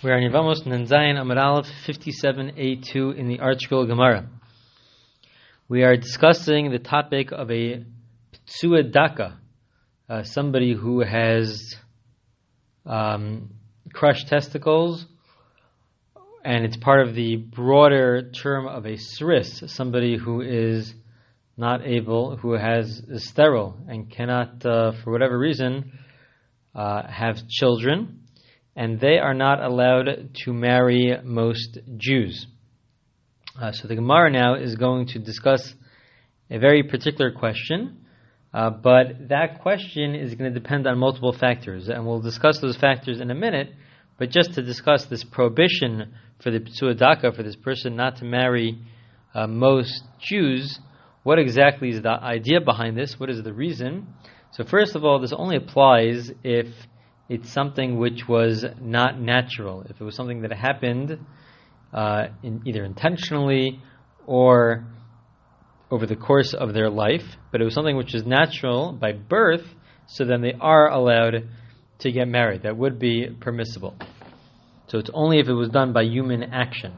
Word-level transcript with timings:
We 0.00 0.12
are 0.12 0.18
in 0.18 0.30
Yevamos 0.30 0.62
Nanzayin 0.64 1.16
Amud 1.16 1.42
Aleph 1.42 1.66
57a2 1.88 3.16
in 3.16 3.26
the 3.26 3.38
ArtScroll 3.38 3.88
Gemara. 3.88 4.28
We 5.68 5.82
are 5.82 5.96
discussing 5.96 6.70
the 6.70 6.78
topic 6.78 7.32
of 7.32 7.50
a 7.50 7.84
Ptsua 8.46 8.92
Daka, 8.92 9.40
uh, 10.08 10.22
somebody 10.22 10.72
who 10.72 11.00
has 11.00 11.74
um, 12.86 13.54
crushed 13.92 14.28
testicles, 14.28 15.04
and 16.44 16.64
it's 16.64 16.76
part 16.76 17.04
of 17.04 17.16
the 17.16 17.34
broader 17.34 18.30
term 18.30 18.68
of 18.68 18.86
a 18.86 18.98
sris, 18.98 19.68
somebody 19.68 20.16
who 20.16 20.42
is 20.42 20.94
not 21.56 21.84
able, 21.84 22.36
who 22.36 22.52
has 22.52 23.02
is 23.08 23.28
sterile 23.28 23.76
and 23.88 24.08
cannot, 24.08 24.64
uh, 24.64 24.92
for 25.02 25.10
whatever 25.10 25.36
reason, 25.36 25.98
uh, 26.72 27.02
have 27.04 27.48
children 27.48 28.27
and 28.78 29.00
they 29.00 29.18
are 29.18 29.34
not 29.34 29.60
allowed 29.60 30.30
to 30.44 30.52
marry 30.52 31.12
most 31.24 31.78
Jews. 31.96 32.46
Uh, 33.60 33.72
so 33.72 33.88
the 33.88 33.96
Gemara 33.96 34.30
now 34.30 34.54
is 34.54 34.76
going 34.76 35.08
to 35.08 35.18
discuss 35.18 35.74
a 36.48 36.60
very 36.60 36.84
particular 36.84 37.32
question, 37.32 38.06
uh, 38.54 38.70
but 38.70 39.30
that 39.30 39.62
question 39.62 40.14
is 40.14 40.36
going 40.36 40.54
to 40.54 40.60
depend 40.60 40.86
on 40.86 40.96
multiple 40.96 41.32
factors, 41.32 41.88
and 41.88 42.06
we'll 42.06 42.20
discuss 42.20 42.60
those 42.60 42.76
factors 42.76 43.18
in 43.20 43.32
a 43.32 43.34
minute. 43.34 43.68
But 44.16 44.30
just 44.30 44.54
to 44.54 44.62
discuss 44.62 45.06
this 45.06 45.24
prohibition 45.24 46.14
for 46.40 46.52
the 46.52 46.60
Ptsuadaka, 46.60 47.34
for 47.34 47.42
this 47.42 47.56
person 47.56 47.96
not 47.96 48.18
to 48.18 48.24
marry 48.24 48.78
uh, 49.34 49.48
most 49.48 50.04
Jews, 50.20 50.78
what 51.24 51.40
exactly 51.40 51.88
is 51.88 52.02
the 52.02 52.10
idea 52.10 52.60
behind 52.60 52.96
this? 52.96 53.18
What 53.18 53.28
is 53.28 53.42
the 53.42 53.52
reason? 53.52 54.06
So 54.52 54.62
first 54.62 54.94
of 54.94 55.04
all, 55.04 55.18
this 55.18 55.32
only 55.36 55.56
applies 55.56 56.30
if 56.44 56.68
it's 57.28 57.52
something 57.52 57.98
which 57.98 58.26
was 58.26 58.64
not 58.80 59.20
natural. 59.20 59.82
If 59.82 60.00
it 60.00 60.04
was 60.04 60.16
something 60.16 60.42
that 60.42 60.52
happened 60.52 61.18
uh, 61.92 62.28
in 62.42 62.62
either 62.66 62.84
intentionally 62.84 63.80
or 64.26 64.86
over 65.90 66.06
the 66.06 66.16
course 66.16 66.54
of 66.54 66.74
their 66.74 66.90
life, 66.90 67.24
but 67.50 67.60
it 67.60 67.64
was 67.64 67.74
something 67.74 67.96
which 67.96 68.14
is 68.14 68.24
natural 68.24 68.92
by 68.92 69.12
birth, 69.12 69.64
so 70.06 70.24
then 70.24 70.40
they 70.42 70.54
are 70.58 70.90
allowed 70.90 71.48
to 72.00 72.12
get 72.12 72.28
married. 72.28 72.62
That 72.62 72.76
would 72.76 72.98
be 72.98 73.28
permissible. 73.40 73.96
So 74.88 74.98
it's 74.98 75.10
only 75.12 75.38
if 75.38 75.48
it 75.48 75.54
was 75.54 75.68
done 75.68 75.92
by 75.92 76.02
human 76.02 76.42
action. 76.42 76.94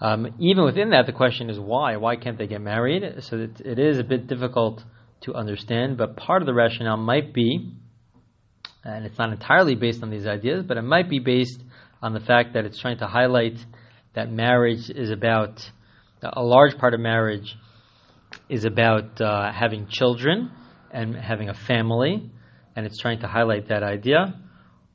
Um, 0.00 0.34
even 0.40 0.64
within 0.64 0.90
that, 0.90 1.06
the 1.06 1.12
question 1.12 1.50
is 1.50 1.58
why? 1.58 1.96
Why 1.96 2.16
can't 2.16 2.36
they 2.36 2.48
get 2.48 2.60
married? 2.60 3.22
So 3.22 3.38
it, 3.38 3.60
it 3.60 3.78
is 3.78 3.98
a 3.98 4.04
bit 4.04 4.26
difficult 4.26 4.82
to 5.22 5.34
understand, 5.34 5.96
but 5.96 6.16
part 6.16 6.42
of 6.42 6.46
the 6.46 6.54
rationale 6.54 6.96
might 6.96 7.32
be 7.32 7.74
and 8.84 9.06
it's 9.06 9.18
not 9.18 9.32
entirely 9.32 9.74
based 9.74 10.02
on 10.02 10.10
these 10.10 10.26
ideas, 10.26 10.64
but 10.66 10.76
it 10.76 10.82
might 10.82 11.08
be 11.08 11.18
based 11.18 11.60
on 12.02 12.12
the 12.12 12.20
fact 12.20 12.54
that 12.54 12.64
it's 12.64 12.78
trying 12.78 12.98
to 12.98 13.06
highlight 13.06 13.56
that 14.14 14.30
marriage 14.30 14.90
is 14.90 15.10
about 15.10 15.60
a 16.22 16.42
large 16.42 16.76
part 16.78 16.94
of 16.94 17.00
marriage 17.00 17.54
is 18.48 18.64
about 18.64 19.20
uh, 19.20 19.52
having 19.52 19.86
children 19.88 20.50
and 20.90 21.14
having 21.16 21.48
a 21.48 21.54
family, 21.54 22.30
and 22.76 22.86
it's 22.86 22.98
trying 22.98 23.20
to 23.20 23.26
highlight 23.26 23.68
that 23.68 23.82
idea, 23.82 24.40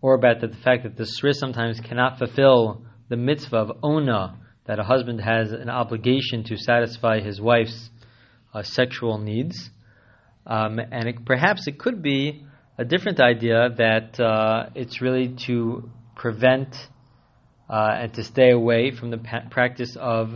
or 0.02 0.16
about 0.16 0.42
the, 0.42 0.48
the 0.48 0.58
fact 0.58 0.84
that 0.84 0.96
the 0.96 1.04
Sris 1.04 1.36
sometimes 1.36 1.80
cannot 1.80 2.18
fulfill 2.18 2.84
the 3.10 3.18
mitzvah 3.18 3.58
of 3.58 3.72
ona, 3.84 4.38
that 4.66 4.80
a 4.80 4.84
husband 4.84 5.20
has 5.20 5.52
an 5.52 5.70
obligation 5.70 6.44
to 6.46 6.56
satisfy 6.56 7.20
his 7.20 7.42
wife's 7.42 7.90
uh, 8.54 8.64
sexual 8.64 9.18
needs. 9.18 9.70
Um, 10.46 10.80
and 10.80 11.08
it, 11.08 11.26
perhaps 11.26 11.68
it 11.68 11.80
could 11.80 12.02
be 12.02 12.46
a 12.80 12.86
different 12.86 13.20
idea 13.20 13.70
that 13.78 14.18
uh, 14.22 14.70
it's 14.74 15.02
really 15.02 15.36
to 15.46 15.90
prevent 16.16 16.74
uh, 17.70 17.90
and 17.94 18.14
to 18.14 18.24
stay 18.24 18.52
away 18.52 18.92
from 18.98 19.12
the 19.12 19.18
pa- 19.18 19.44
practice 19.52 19.98
of 20.00 20.30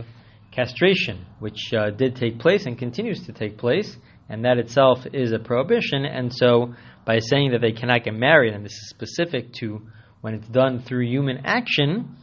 castration, 0.52 1.24
which 1.38 1.72
uh, 1.72 1.88
did 1.88 2.16
take 2.16 2.38
place 2.38 2.66
and 2.66 2.78
continues 2.78 3.24
to 3.24 3.32
take 3.32 3.56
place, 3.56 3.96
and 4.28 4.44
that 4.44 4.58
itself 4.58 4.98
is 5.14 5.32
a 5.32 5.38
prohibition. 5.38 6.04
And 6.04 6.30
so, 6.32 6.74
by 7.06 7.18
saying 7.18 7.52
that 7.52 7.62
they 7.62 7.72
cannot 7.72 8.04
get 8.04 8.12
married, 8.12 8.52
and 8.52 8.62
this 8.62 8.72
is 8.72 8.90
specific 8.90 9.54
to 9.60 9.80
when 10.20 10.34
it's 10.34 10.48
done 10.48 10.82
through 10.86 11.06
human 11.06 11.46
action, 11.46 12.14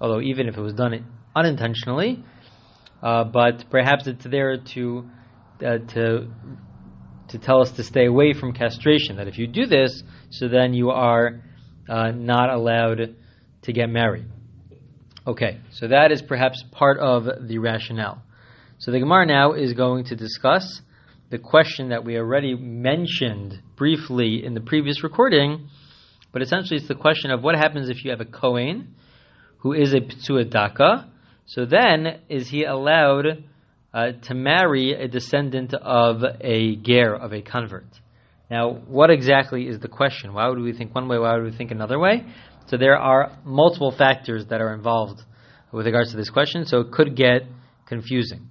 although 0.00 0.20
even 0.20 0.48
if 0.48 0.56
it 0.56 0.60
was 0.60 0.74
done 0.74 1.06
unintentionally, 1.36 2.24
uh, 3.04 3.22
but 3.22 3.70
perhaps 3.70 4.08
it's 4.08 4.24
there 4.24 4.56
to 4.74 5.08
uh, 5.64 5.78
to 5.94 6.28
to 7.30 7.38
tell 7.38 7.60
us 7.60 7.70
to 7.72 7.82
stay 7.82 8.06
away 8.06 8.32
from 8.32 8.52
castration. 8.52 9.16
That 9.16 9.28
if 9.28 9.38
you 9.38 9.46
do 9.46 9.66
this, 9.66 10.02
so 10.30 10.48
then 10.48 10.74
you 10.74 10.90
are 10.90 11.40
uh, 11.88 12.10
not 12.10 12.50
allowed 12.50 13.16
to 13.62 13.72
get 13.72 13.88
married. 13.88 14.26
Okay, 15.26 15.60
so 15.72 15.88
that 15.88 16.12
is 16.12 16.22
perhaps 16.22 16.64
part 16.72 16.98
of 16.98 17.24
the 17.46 17.58
rationale. 17.58 18.22
So 18.78 18.90
the 18.90 19.00
Gemara 19.00 19.26
now 19.26 19.52
is 19.52 19.74
going 19.74 20.06
to 20.06 20.16
discuss 20.16 20.80
the 21.30 21.38
question 21.38 21.90
that 21.90 22.04
we 22.04 22.16
already 22.16 22.54
mentioned 22.54 23.60
briefly 23.76 24.44
in 24.44 24.54
the 24.54 24.60
previous 24.60 25.04
recording, 25.04 25.68
but 26.32 26.42
essentially 26.42 26.78
it's 26.78 26.88
the 26.88 26.94
question 26.94 27.30
of 27.30 27.42
what 27.42 27.54
happens 27.54 27.88
if 27.88 28.04
you 28.04 28.10
have 28.10 28.20
a 28.20 28.24
Kohen 28.24 28.94
who 29.58 29.72
is 29.74 29.92
a 29.92 30.00
Ptsuadaka. 30.00 31.08
So 31.46 31.66
then, 31.66 32.20
is 32.28 32.48
he 32.48 32.64
allowed 32.64 33.44
uh, 33.92 34.12
to 34.22 34.34
marry 34.34 34.92
a 34.92 35.08
descendant 35.08 35.74
of 35.74 36.22
a 36.40 36.76
ger, 36.76 37.14
of 37.14 37.32
a 37.32 37.42
convert. 37.42 37.86
Now, 38.50 38.72
what 38.72 39.10
exactly 39.10 39.68
is 39.68 39.78
the 39.78 39.88
question? 39.88 40.32
Why 40.32 40.48
would 40.48 40.58
we 40.58 40.72
think 40.72 40.94
one 40.94 41.08
way? 41.08 41.18
Why 41.18 41.34
would 41.34 41.44
we 41.44 41.56
think 41.56 41.70
another 41.70 41.98
way? 41.98 42.24
So 42.66 42.76
there 42.76 42.96
are 42.96 43.36
multiple 43.44 43.90
factors 43.90 44.46
that 44.46 44.60
are 44.60 44.74
involved 44.74 45.20
with 45.72 45.86
regards 45.86 46.10
to 46.10 46.16
this 46.16 46.30
question, 46.30 46.66
so 46.66 46.80
it 46.80 46.92
could 46.92 47.16
get 47.16 47.42
confusing. 47.86 48.50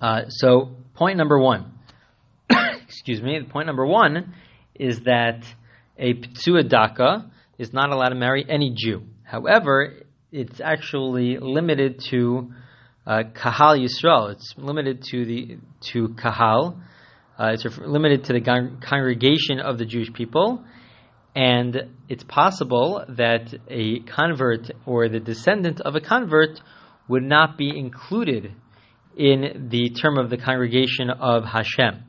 Uh, 0.00 0.28
so, 0.28 0.70
point 0.94 1.16
number 1.16 1.38
one, 1.38 1.72
excuse 2.84 3.22
me, 3.22 3.40
point 3.48 3.66
number 3.66 3.86
one 3.86 4.34
is 4.74 5.00
that 5.00 5.44
a 5.98 6.14
Ptsuadaka 6.14 7.30
is 7.58 7.72
not 7.72 7.90
allowed 7.90 8.10
to 8.10 8.14
marry 8.14 8.44
any 8.48 8.74
Jew. 8.76 9.02
However, 9.22 9.94
it's 10.30 10.60
actually 10.60 11.38
limited 11.38 12.00
to 12.10 12.52
uh, 13.06 13.22
Kahal 13.34 13.78
Yisrael. 13.78 14.32
It's 14.32 14.54
limited 14.56 15.02
to 15.10 15.24
the 15.24 15.58
to 15.92 16.08
Kahal. 16.20 16.80
Uh, 17.38 17.52
it's 17.52 17.64
limited 17.78 18.24
to 18.24 18.32
the 18.32 18.40
con- 18.40 18.80
congregation 18.80 19.60
of 19.60 19.78
the 19.78 19.84
Jewish 19.84 20.12
people, 20.12 20.64
and 21.34 21.76
it's 22.08 22.24
possible 22.24 23.04
that 23.08 23.54
a 23.68 24.00
convert 24.00 24.70
or 24.86 25.08
the 25.08 25.20
descendant 25.20 25.80
of 25.82 25.94
a 25.94 26.00
convert 26.00 26.60
would 27.08 27.22
not 27.22 27.58
be 27.58 27.70
included 27.78 28.52
in 29.16 29.68
the 29.70 29.90
term 29.90 30.18
of 30.18 30.30
the 30.30 30.38
congregation 30.38 31.10
of 31.10 31.44
Hashem. 31.44 32.04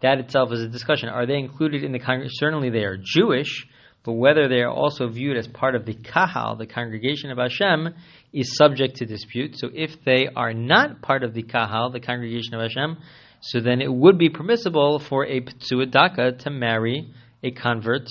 That 0.00 0.18
itself 0.18 0.52
is 0.52 0.60
a 0.60 0.68
discussion. 0.68 1.08
Are 1.08 1.26
they 1.26 1.38
included 1.38 1.84
in 1.84 1.92
the 1.92 1.98
congregation? 1.98 2.34
Certainly 2.34 2.70
they 2.70 2.84
are 2.84 2.96
Jewish, 2.96 3.66
but 4.04 4.12
whether 4.12 4.48
they 4.48 4.62
are 4.62 4.70
also 4.70 5.08
viewed 5.08 5.36
as 5.36 5.46
part 5.46 5.74
of 5.74 5.86
the 5.86 5.94
Kahal, 5.94 6.56
the 6.56 6.66
congregation 6.66 7.30
of 7.30 7.38
Hashem, 7.38 7.94
is 8.32 8.56
subject 8.56 8.96
to 8.96 9.06
dispute. 9.06 9.56
So 9.56 9.68
if 9.72 9.90
they 10.04 10.28
are 10.34 10.52
not 10.52 11.02
part 11.02 11.22
of 11.22 11.34
the 11.34 11.42
Kahal, 11.42 11.90
the 11.90 12.00
congregation 12.00 12.54
of 12.54 12.60
Hashem, 12.62 12.96
so 13.40 13.60
then 13.60 13.80
it 13.80 13.92
would 13.92 14.18
be 14.18 14.28
permissible 14.28 14.98
for 14.98 15.26
a 15.26 15.40
Ptsuadaka 15.40 16.38
to 16.40 16.50
marry 16.50 17.12
a 17.42 17.50
convert 17.50 18.08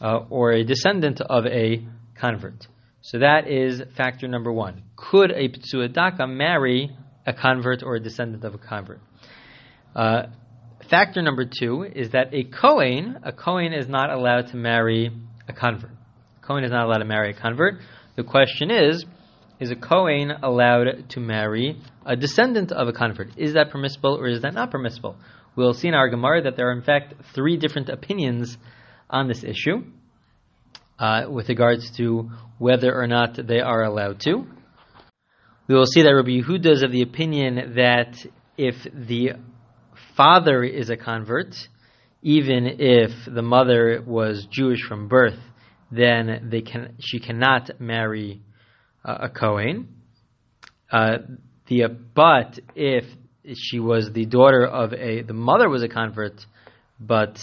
uh, 0.00 0.18
or 0.28 0.52
a 0.52 0.64
descendant 0.64 1.20
of 1.20 1.46
a 1.46 1.86
convert. 2.14 2.66
So 3.00 3.18
that 3.18 3.48
is 3.48 3.82
factor 3.96 4.28
number 4.28 4.52
one. 4.52 4.82
Could 4.96 5.30
a 5.30 5.48
Ptsuadaka 5.48 6.28
marry 6.28 6.94
a 7.26 7.32
convert 7.32 7.82
or 7.82 7.96
a 7.96 8.00
descendant 8.00 8.44
of 8.44 8.54
a 8.54 8.58
convert? 8.58 9.00
Uh, 9.94 10.24
factor 10.94 11.20
number 11.22 11.44
two 11.44 11.82
is 11.82 12.10
that 12.10 12.32
a 12.32 12.44
Kohen, 12.44 13.18
a 13.24 13.32
Kohen 13.32 13.72
is 13.72 13.88
not 13.88 14.10
allowed 14.10 14.46
to 14.52 14.56
marry 14.56 15.10
a 15.48 15.52
convert. 15.52 15.90
A 15.90 16.46
Kohen 16.46 16.62
is 16.62 16.70
not 16.70 16.84
allowed 16.86 16.98
to 16.98 17.04
marry 17.04 17.30
a 17.30 17.34
convert. 17.34 17.80
The 18.14 18.22
question 18.22 18.70
is, 18.70 19.04
is 19.58 19.72
a 19.72 19.74
Kohen 19.74 20.30
allowed 20.40 21.10
to 21.10 21.18
marry 21.18 21.80
a 22.06 22.14
descendant 22.14 22.70
of 22.70 22.86
a 22.86 22.92
convert? 22.92 23.36
Is 23.36 23.54
that 23.54 23.70
permissible 23.72 24.16
or 24.16 24.28
is 24.28 24.42
that 24.42 24.54
not 24.54 24.70
permissible? 24.70 25.16
We'll 25.56 25.74
see 25.74 25.88
in 25.88 25.94
our 25.94 26.08
Gemara 26.08 26.42
that 26.42 26.56
there 26.56 26.68
are 26.68 26.78
in 26.78 26.82
fact 26.82 27.14
three 27.34 27.56
different 27.56 27.88
opinions 27.88 28.56
on 29.10 29.26
this 29.26 29.42
issue 29.42 29.82
uh, 31.00 31.22
with 31.28 31.48
regards 31.48 31.90
to 31.96 32.30
whether 32.58 32.94
or 32.94 33.08
not 33.08 33.36
they 33.48 33.58
are 33.58 33.82
allowed 33.82 34.20
to. 34.26 34.46
We 35.66 35.74
will 35.74 35.86
see 35.86 36.02
that 36.02 36.14
Rabbi 36.14 36.40
Yehuda 36.40 36.70
is 36.70 36.82
of 36.84 36.92
the 36.92 37.02
opinion 37.02 37.74
that 37.74 38.14
if 38.56 38.76
the 38.94 39.32
father 40.16 40.62
is 40.64 40.90
a 40.90 40.96
convert, 40.96 41.54
even 42.22 42.66
if 42.78 43.10
the 43.26 43.42
mother 43.42 44.02
was 44.06 44.46
Jewish 44.50 44.82
from 44.82 45.08
birth, 45.08 45.38
then 45.90 46.48
they 46.50 46.62
can 46.62 46.96
she 46.98 47.20
cannot 47.20 47.80
marry 47.80 48.42
uh, 49.04 49.18
a 49.22 49.28
Kohen. 49.28 49.88
Uh, 50.90 51.18
the 51.68 51.84
but 52.14 52.58
if 52.74 53.04
she 53.54 53.78
was 53.78 54.10
the 54.12 54.26
daughter 54.26 54.66
of 54.66 54.92
a 54.92 55.22
the 55.22 55.34
mother 55.34 55.68
was 55.68 55.82
a 55.82 55.88
convert, 55.88 56.44
but 56.98 57.38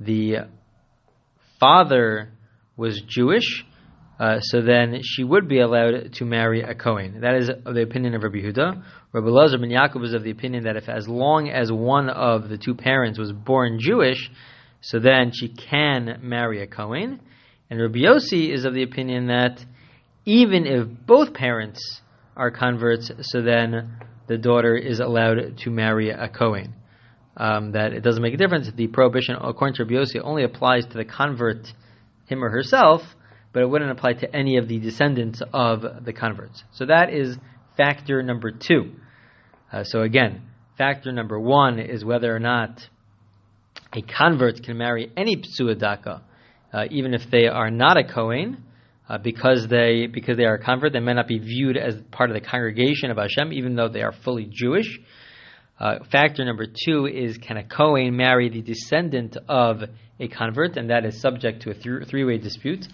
the 0.00 0.46
father 1.60 2.30
was 2.76 3.00
Jewish, 3.06 3.64
uh, 4.18 4.38
so 4.40 4.62
then 4.62 5.00
she 5.02 5.24
would 5.24 5.48
be 5.48 5.60
allowed 5.60 6.12
to 6.14 6.24
marry 6.24 6.62
a 6.62 6.74
Kohen. 6.74 7.20
That 7.22 7.34
is 7.34 7.48
the 7.48 7.82
opinion 7.82 8.14
of 8.14 8.22
Rabbi 8.22 8.38
Yehuda. 8.38 8.82
Rabbi 9.12 9.26
Lazar 9.26 9.58
ben 9.58 9.70
Yaakov 9.70 10.04
is 10.04 10.14
of 10.14 10.22
the 10.22 10.30
opinion 10.30 10.64
that 10.64 10.76
if 10.76 10.88
as 10.88 11.08
long 11.08 11.48
as 11.48 11.72
one 11.72 12.08
of 12.08 12.48
the 12.48 12.56
two 12.56 12.74
parents 12.74 13.18
was 13.18 13.32
born 13.32 13.78
Jewish, 13.80 14.30
so 14.80 15.00
then 15.00 15.32
she 15.34 15.48
can 15.48 16.20
marry 16.22 16.62
a 16.62 16.66
Kohen. 16.66 17.20
And 17.70 17.80
Rabbi 17.80 18.00
Yossi 18.00 18.52
is 18.52 18.64
of 18.64 18.74
the 18.74 18.84
opinion 18.84 19.26
that 19.28 19.64
even 20.24 20.66
if 20.66 20.86
both 21.06 21.34
parents 21.34 22.00
are 22.36 22.50
converts, 22.50 23.10
so 23.20 23.42
then 23.42 23.98
the 24.28 24.38
daughter 24.38 24.76
is 24.76 25.00
allowed 25.00 25.58
to 25.58 25.70
marry 25.70 26.10
a 26.10 26.28
Kohen. 26.28 26.74
Um, 27.36 27.72
that 27.72 27.92
it 27.92 28.02
doesn't 28.02 28.22
make 28.22 28.34
a 28.34 28.36
difference. 28.36 28.70
The 28.76 28.86
prohibition, 28.86 29.34
according 29.34 29.74
to 29.76 29.84
Rabbi 29.84 29.94
Yossi, 29.94 30.20
only 30.22 30.44
applies 30.44 30.86
to 30.86 30.96
the 30.96 31.04
convert, 31.04 31.66
him 32.26 32.44
or 32.44 32.48
herself, 32.48 33.02
but 33.54 33.62
it 33.62 33.70
wouldn't 33.70 33.92
apply 33.92 34.14
to 34.14 34.36
any 34.36 34.58
of 34.58 34.68
the 34.68 34.78
descendants 34.80 35.40
of 35.52 36.04
the 36.04 36.12
converts. 36.12 36.62
So 36.72 36.86
that 36.86 37.08
is 37.10 37.38
factor 37.76 38.22
number 38.22 38.50
two. 38.50 38.92
Uh, 39.72 39.84
so 39.84 40.02
again, 40.02 40.42
factor 40.76 41.12
number 41.12 41.38
one 41.38 41.78
is 41.78 42.04
whether 42.04 42.34
or 42.34 42.40
not 42.40 42.86
a 43.92 44.02
convert 44.02 44.62
can 44.64 44.76
marry 44.76 45.10
any 45.16 45.36
psuadaka, 45.36 46.22
uh, 46.72 46.84
even 46.90 47.14
if 47.14 47.30
they 47.30 47.46
are 47.46 47.70
not 47.70 47.96
a 47.96 48.04
Kohen, 48.04 48.64
uh, 49.08 49.18
because 49.18 49.68
they 49.68 50.08
because 50.12 50.36
they 50.36 50.44
are 50.44 50.54
a 50.54 50.62
convert, 50.62 50.92
they 50.92 51.00
may 51.00 51.14
not 51.14 51.28
be 51.28 51.38
viewed 51.38 51.76
as 51.76 51.94
part 52.10 52.30
of 52.30 52.34
the 52.34 52.40
congregation 52.40 53.10
of 53.10 53.18
Hashem, 53.18 53.52
even 53.52 53.76
though 53.76 53.88
they 53.88 54.02
are 54.02 54.12
fully 54.12 54.48
Jewish. 54.50 54.98
Uh, 55.78 55.98
factor 56.10 56.44
number 56.44 56.66
two 56.66 57.06
is 57.06 57.38
can 57.38 57.56
a 57.56 57.64
Kohen 57.64 58.16
marry 58.16 58.48
the 58.48 58.62
descendant 58.62 59.36
of 59.48 59.82
a 60.18 60.28
convert, 60.28 60.76
and 60.76 60.90
that 60.90 61.04
is 61.04 61.20
subject 61.20 61.62
to 61.62 61.70
a 61.70 61.74
th- 61.74 62.08
three-way 62.08 62.38
dispute. 62.38 62.86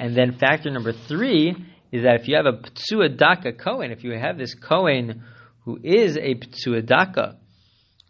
And 0.00 0.16
then 0.16 0.38
factor 0.38 0.70
number 0.70 0.94
three 0.94 1.54
is 1.92 2.04
that 2.04 2.22
if 2.22 2.26
you 2.26 2.34
have 2.36 2.46
a 2.46 2.52
Ptsua 2.52 3.18
Daka 3.18 3.52
Kohen, 3.52 3.90
if 3.90 4.02
you 4.02 4.12
have 4.12 4.38
this 4.38 4.54
Kohen 4.54 5.22
who 5.66 5.78
is 5.84 6.16
a 6.16 6.36
Ptsua 6.36 6.86
Daka, 6.86 7.36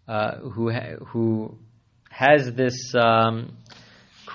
uh, 0.06 0.37
who, 0.37 0.70
ha- 0.70 1.04
who 1.08 1.58
has 2.08 2.52
this, 2.54 2.94
um, 2.94 3.56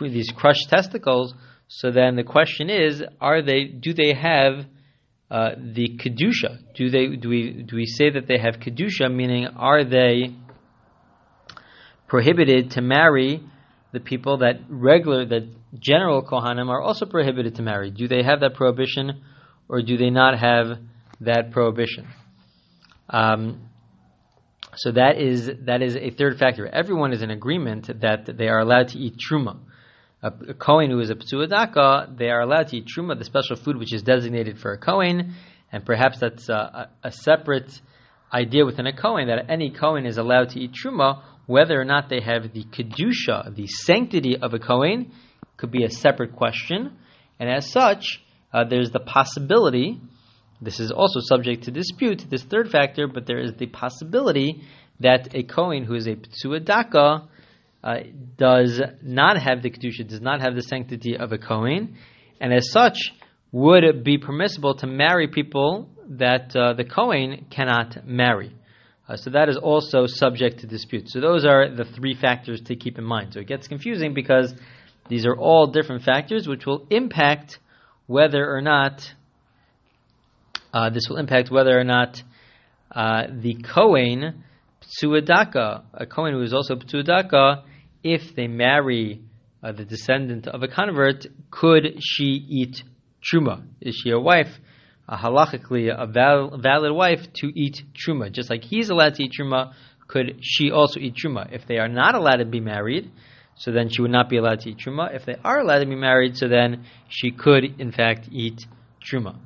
these 0.01 0.29
crushed 0.35 0.69
testicles, 0.69 1.33
so 1.69 1.91
then 1.91 2.17
the 2.17 2.25
question 2.25 2.69
is, 2.69 3.01
are 3.21 3.41
they, 3.41 3.63
do 3.63 3.93
they 3.93 4.13
have 4.13 4.65
uh, 5.31 5.51
the 5.57 5.97
Kedusha? 5.97 6.59
Do, 6.75 6.89
they, 6.89 7.15
do, 7.15 7.29
we, 7.29 7.63
do 7.65 7.77
we 7.77 7.85
say 7.85 8.09
that 8.09 8.27
they 8.27 8.37
have 8.37 8.55
Kedusha, 8.59 9.09
meaning 9.09 9.47
are 9.47 9.85
they 9.85 10.35
prohibited 12.09 12.71
to 12.71 12.81
marry 12.81 13.41
the 13.95 14.01
people 14.01 14.39
that 14.39 14.59
regular, 14.69 15.25
that 15.25 15.47
general 15.79 16.21
Kohanim 16.21 16.67
are 16.69 16.81
also 16.81 17.05
prohibited 17.05 17.55
to 17.55 17.61
marry. 17.61 17.89
Do 17.89 18.07
they 18.07 18.21
have 18.21 18.41
that 18.41 18.53
prohibition 18.53 19.23
or 19.69 19.81
do 19.81 19.95
they 19.97 20.09
not 20.09 20.37
have 20.37 20.77
that 21.21 21.51
prohibition? 21.51 22.05
Um, 23.09 23.69
so 24.75 24.91
that 24.91 25.17
is 25.17 25.49
that 25.61 25.81
is 25.81 25.95
a 25.95 26.09
third 26.11 26.37
factor. 26.37 26.67
Everyone 26.67 27.13
is 27.13 27.21
in 27.21 27.31
agreement 27.31 27.89
that 28.01 28.37
they 28.37 28.49
are 28.49 28.59
allowed 28.59 28.89
to 28.89 28.97
eat 28.97 29.15
truma. 29.17 29.59
A, 30.21 30.31
a 30.49 30.53
Kohen 30.53 30.89
who 30.89 30.99
is 30.99 31.09
a 31.09 31.15
psuadaka, 31.15 32.17
they 32.17 32.29
are 32.29 32.41
allowed 32.41 32.67
to 32.69 32.77
eat 32.77 32.85
truma, 32.85 33.17
the 33.17 33.23
special 33.23 33.55
food 33.55 33.77
which 33.77 33.93
is 33.93 34.03
designated 34.03 34.59
for 34.59 34.73
a 34.73 34.77
Kohen, 34.77 35.35
and 35.71 35.85
perhaps 35.85 36.19
that's 36.19 36.49
a, 36.49 36.53
a, 36.53 36.89
a 37.07 37.11
separate 37.11 37.71
idea 38.33 38.65
within 38.65 38.87
a 38.87 38.93
Kohen 38.93 39.27
that 39.27 39.49
any 39.49 39.69
Kohen 39.71 40.05
is 40.05 40.17
allowed 40.17 40.49
to 40.49 40.59
eat 40.59 40.73
truma, 40.73 41.21
whether 41.45 41.79
or 41.79 41.85
not 41.85 42.09
they 42.09 42.21
have 42.21 42.53
the 42.53 42.63
kedusha, 42.63 43.55
the 43.55 43.67
sanctity 43.67 44.37
of 44.37 44.53
a 44.53 44.59
Kohen, 44.59 45.11
could 45.57 45.71
be 45.71 45.83
a 45.83 45.89
separate 45.89 46.35
question, 46.35 46.93
and 47.39 47.49
as 47.49 47.71
such, 47.71 48.21
uh, 48.53 48.63
there's 48.63 48.91
the 48.91 48.99
possibility. 48.99 49.99
This 50.61 50.79
is 50.79 50.91
also 50.91 51.19
subject 51.21 51.63
to 51.65 51.71
dispute. 51.71 52.25
This 52.29 52.43
third 52.43 52.69
factor, 52.69 53.07
but 53.07 53.25
there 53.25 53.39
is 53.39 53.53
the 53.53 53.67
possibility 53.67 54.63
that 54.99 55.35
a 55.35 55.43
Kohen 55.43 55.83
who 55.83 55.95
is 55.95 56.07
a 56.07 56.15
Ptsuadaka 56.15 57.27
uh, 57.83 57.95
does 58.37 58.81
not 59.01 59.41
have 59.41 59.61
the 59.61 59.69
Kedusha, 59.69 60.07
does 60.07 60.21
not 60.21 60.41
have 60.41 60.55
the 60.55 60.63
sanctity 60.63 61.17
of 61.17 61.31
a 61.31 61.37
Kohen, 61.37 61.97
and 62.39 62.53
as 62.53 62.71
such 62.71 63.11
would 63.51 63.83
it 63.83 64.03
be 64.03 64.17
permissible 64.17 64.75
to 64.75 64.87
marry 64.87 65.27
people 65.27 65.89
that 66.09 66.55
uh, 66.55 66.73
the 66.73 66.83
Kohen 66.83 67.45
cannot 67.49 68.05
marry. 68.05 68.53
Uh, 69.07 69.15
so 69.15 69.29
that 69.29 69.49
is 69.49 69.57
also 69.57 70.07
subject 70.07 70.59
to 70.59 70.67
dispute. 70.67 71.09
So 71.09 71.19
those 71.19 71.45
are 71.45 71.69
the 71.69 71.85
three 71.85 72.15
factors 72.15 72.61
to 72.61 72.75
keep 72.75 72.97
in 72.97 73.03
mind. 73.03 73.33
So 73.33 73.39
it 73.39 73.47
gets 73.47 73.67
confusing 73.67 74.13
because 74.13 74.53
these 75.09 75.25
are 75.25 75.35
all 75.35 75.67
different 75.67 76.03
factors 76.03 76.47
which 76.47 76.65
will 76.65 76.87
impact 76.89 77.59
whether 78.07 78.51
or 78.51 78.61
not 78.61 79.01
uh, 80.73 80.89
this 80.89 81.07
will 81.09 81.17
impact 81.17 81.49
whether 81.49 81.79
or 81.79 81.83
not 81.83 82.21
uh, 82.91 83.27
the 83.29 83.55
Kohen 83.73 84.43
Ptsuadaka, 84.81 85.83
a 85.93 86.05
Kohen 86.05 86.33
who 86.33 86.41
is 86.41 86.53
also 86.53 86.75
Ptsuadaka, 86.75 87.63
if 88.03 88.35
they 88.35 88.47
marry 88.47 89.21
uh, 89.63 89.71
the 89.71 89.85
descendant 89.85 90.47
of 90.47 90.63
a 90.63 90.67
convert, 90.67 91.25
could 91.49 91.97
she 91.99 92.25
eat 92.25 92.83
truma? 93.23 93.63
Is 93.81 93.95
she 94.03 94.11
a 94.11 94.19
wife, 94.19 94.51
a 95.07 95.17
halachically 95.17 95.93
a 95.95 96.05
val- 96.05 96.57
valid 96.57 96.91
wife 96.91 97.21
to 97.35 97.47
eat 97.47 97.83
truma? 97.93 98.31
Just 98.31 98.49
like 98.49 98.63
he's 98.63 98.89
allowed 98.89 99.15
to 99.15 99.23
eat 99.23 99.33
truma, 99.39 99.73
could 100.07 100.39
she 100.41 100.71
also 100.71 100.99
eat 100.99 101.15
truma? 101.15 101.51
If 101.51 101.67
they 101.67 101.77
are 101.77 101.87
not 101.87 102.15
allowed 102.15 102.37
to 102.37 102.45
be 102.45 102.59
married, 102.59 103.11
so 103.57 103.71
then 103.71 103.89
she 103.89 104.01
would 104.01 104.11
not 104.11 104.29
be 104.29 104.37
allowed 104.37 104.61
to 104.61 104.71
eat 104.71 104.77
truma. 104.77 105.15
If 105.15 105.25
they 105.25 105.35
are 105.43 105.59
allowed 105.59 105.79
to 105.79 105.85
be 105.85 105.95
married, 105.95 106.37
so 106.37 106.47
then 106.47 106.85
she 107.09 107.31
could, 107.31 107.79
in 107.79 107.91
fact, 107.91 108.27
eat 108.31 108.65
truma. 109.01 109.37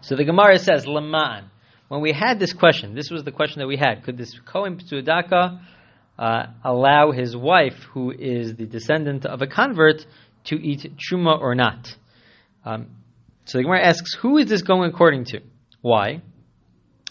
So 0.00 0.16
the 0.16 0.24
Gemara 0.24 0.58
says, 0.58 0.86
Laman. 0.86 1.44
When 1.88 2.00
we 2.00 2.12
had 2.12 2.38
this 2.38 2.52
question, 2.52 2.94
this 2.94 3.10
was 3.10 3.24
the 3.24 3.32
question 3.32 3.58
that 3.58 3.66
we 3.66 3.76
had. 3.76 4.04
Could 4.04 4.16
this 4.16 4.38
Kohen 4.46 4.78
Ptudaka 4.78 5.60
uh, 6.16 6.46
allow 6.62 7.10
his 7.10 7.36
wife, 7.36 7.74
who 7.92 8.12
is 8.12 8.54
the 8.54 8.64
descendant 8.64 9.26
of 9.26 9.42
a 9.42 9.48
convert, 9.48 10.06
to 10.44 10.54
eat 10.54 10.92
truma 10.96 11.38
or 11.38 11.56
not? 11.56 11.88
Um, 12.64 12.86
so 13.50 13.58
the 13.58 13.64
Gemara 13.64 13.84
asks, 13.84 14.14
who 14.14 14.38
is 14.38 14.48
this 14.48 14.62
going 14.62 14.88
according 14.88 15.24
to? 15.26 15.40
Why? 15.80 16.22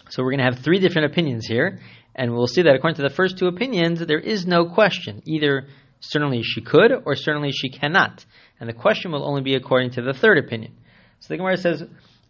So 0.09 0.23
we're 0.23 0.31
going 0.31 0.39
to 0.39 0.55
have 0.55 0.63
three 0.63 0.79
different 0.79 1.11
opinions 1.11 1.45
here, 1.45 1.79
and 2.15 2.33
we'll 2.33 2.47
see 2.47 2.61
that 2.61 2.75
according 2.75 2.95
to 2.95 3.01
the 3.01 3.13
first 3.13 3.37
two 3.37 3.47
opinions, 3.47 3.99
there 3.99 4.19
is 4.19 4.45
no 4.45 4.69
question. 4.69 5.21
Either 5.25 5.67
certainly 5.99 6.41
she 6.41 6.61
could, 6.61 6.93
or 7.05 7.15
certainly 7.15 7.51
she 7.51 7.69
cannot. 7.69 8.25
And 8.57 8.69
the 8.69 8.73
question 8.73 9.11
will 9.11 9.27
only 9.27 9.41
be 9.41 9.55
according 9.55 9.91
to 9.91 10.01
the 10.01 10.13
third 10.13 10.37
opinion. 10.37 10.77
So 11.19 11.33
the 11.33 11.37
Gemara 11.37 11.57
says, 11.57 11.83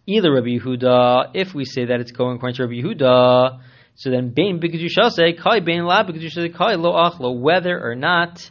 either 0.07 0.33
Rabbi 0.33 0.57
Yehuda, 0.57 1.31
if 1.35 1.53
we 1.53 1.65
say 1.65 1.85
that 1.85 1.99
it's 1.99 2.11
going 2.11 2.37
according 2.37 2.55
to 2.55 2.63
Rabbi 2.63 2.81
Yehuda, 2.81 3.59
so 3.93 4.09
then 4.09 4.33
Bain 4.35 4.59
Bikadusha 4.59 5.11
say, 5.11 5.33
Kai 5.33 5.59
Bain 5.59 5.83
La 5.83 6.03
Bikadusha 6.03 6.51
Kai 6.55 6.75
Lo 6.75 6.93
Achlo, 6.93 7.39
whether 7.39 7.79
or 7.79 7.93
not 7.93 8.49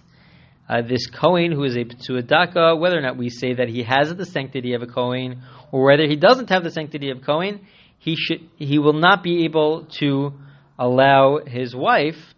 uh, 0.69 0.83
this 0.83 1.07
Kohen 1.07 1.53
who 1.53 1.65
is 1.65 1.77
a 1.77 1.85
Ptsuadaka, 1.85 2.79
whether 2.79 2.99
or 2.99 3.01
not 3.01 3.17
we 3.17 3.31
say 3.31 3.55
that 3.55 3.69
he 3.69 3.83
has 3.85 4.15
the 4.15 4.27
sanctity 4.27 4.75
of 4.75 4.83
a 4.83 4.87
Kohen, 4.87 5.43
or 5.73 5.85
whether 5.85 6.07
he 6.07 6.17
doesn't 6.17 6.51
have 6.51 6.63
the 6.63 6.71
sanctity 6.71 7.11
of 7.11 7.23
Kohen, 7.23 7.67
he 7.99 8.17
should 8.17 8.49
he 8.57 8.79
will 8.79 8.93
not 8.93 9.23
be 9.23 9.45
able 9.45 9.87
to 10.01 10.33
allow 10.79 11.39
his 11.45 11.75
wife 11.75 12.35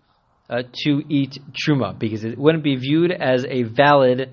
uh, 0.48 0.62
to 0.84 1.02
eat 1.08 1.38
truma 1.52 1.98
because 1.98 2.24
it 2.24 2.38
wouldn't 2.38 2.64
be 2.64 2.76
viewed 2.76 3.12
as 3.12 3.44
a 3.44 3.64
valid 3.64 4.30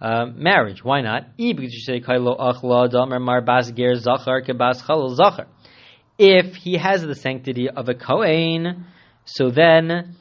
uh, 0.00 0.26
marriage. 0.26 0.84
Why 0.84 1.00
not? 1.00 1.28
If 6.18 6.54
he 6.56 6.76
has 6.76 7.02
the 7.02 7.14
sanctity 7.14 7.68
of 7.70 7.88
a 7.88 7.94
Kohen, 7.94 8.86
so 9.24 9.50
then 9.50 10.16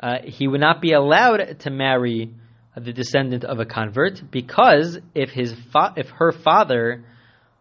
uh, 0.00 0.18
he 0.24 0.46
would 0.46 0.60
not 0.60 0.80
be 0.80 0.92
allowed 0.92 1.60
to 1.60 1.70
marry 1.70 2.34
the 2.76 2.92
descendant 2.92 3.44
of 3.44 3.60
a 3.60 3.66
convert 3.66 4.20
because 4.30 4.98
if 5.14 5.30
his 5.30 5.54
fa- 5.72 5.94
if 5.96 6.08
her 6.08 6.32
father 6.32 7.04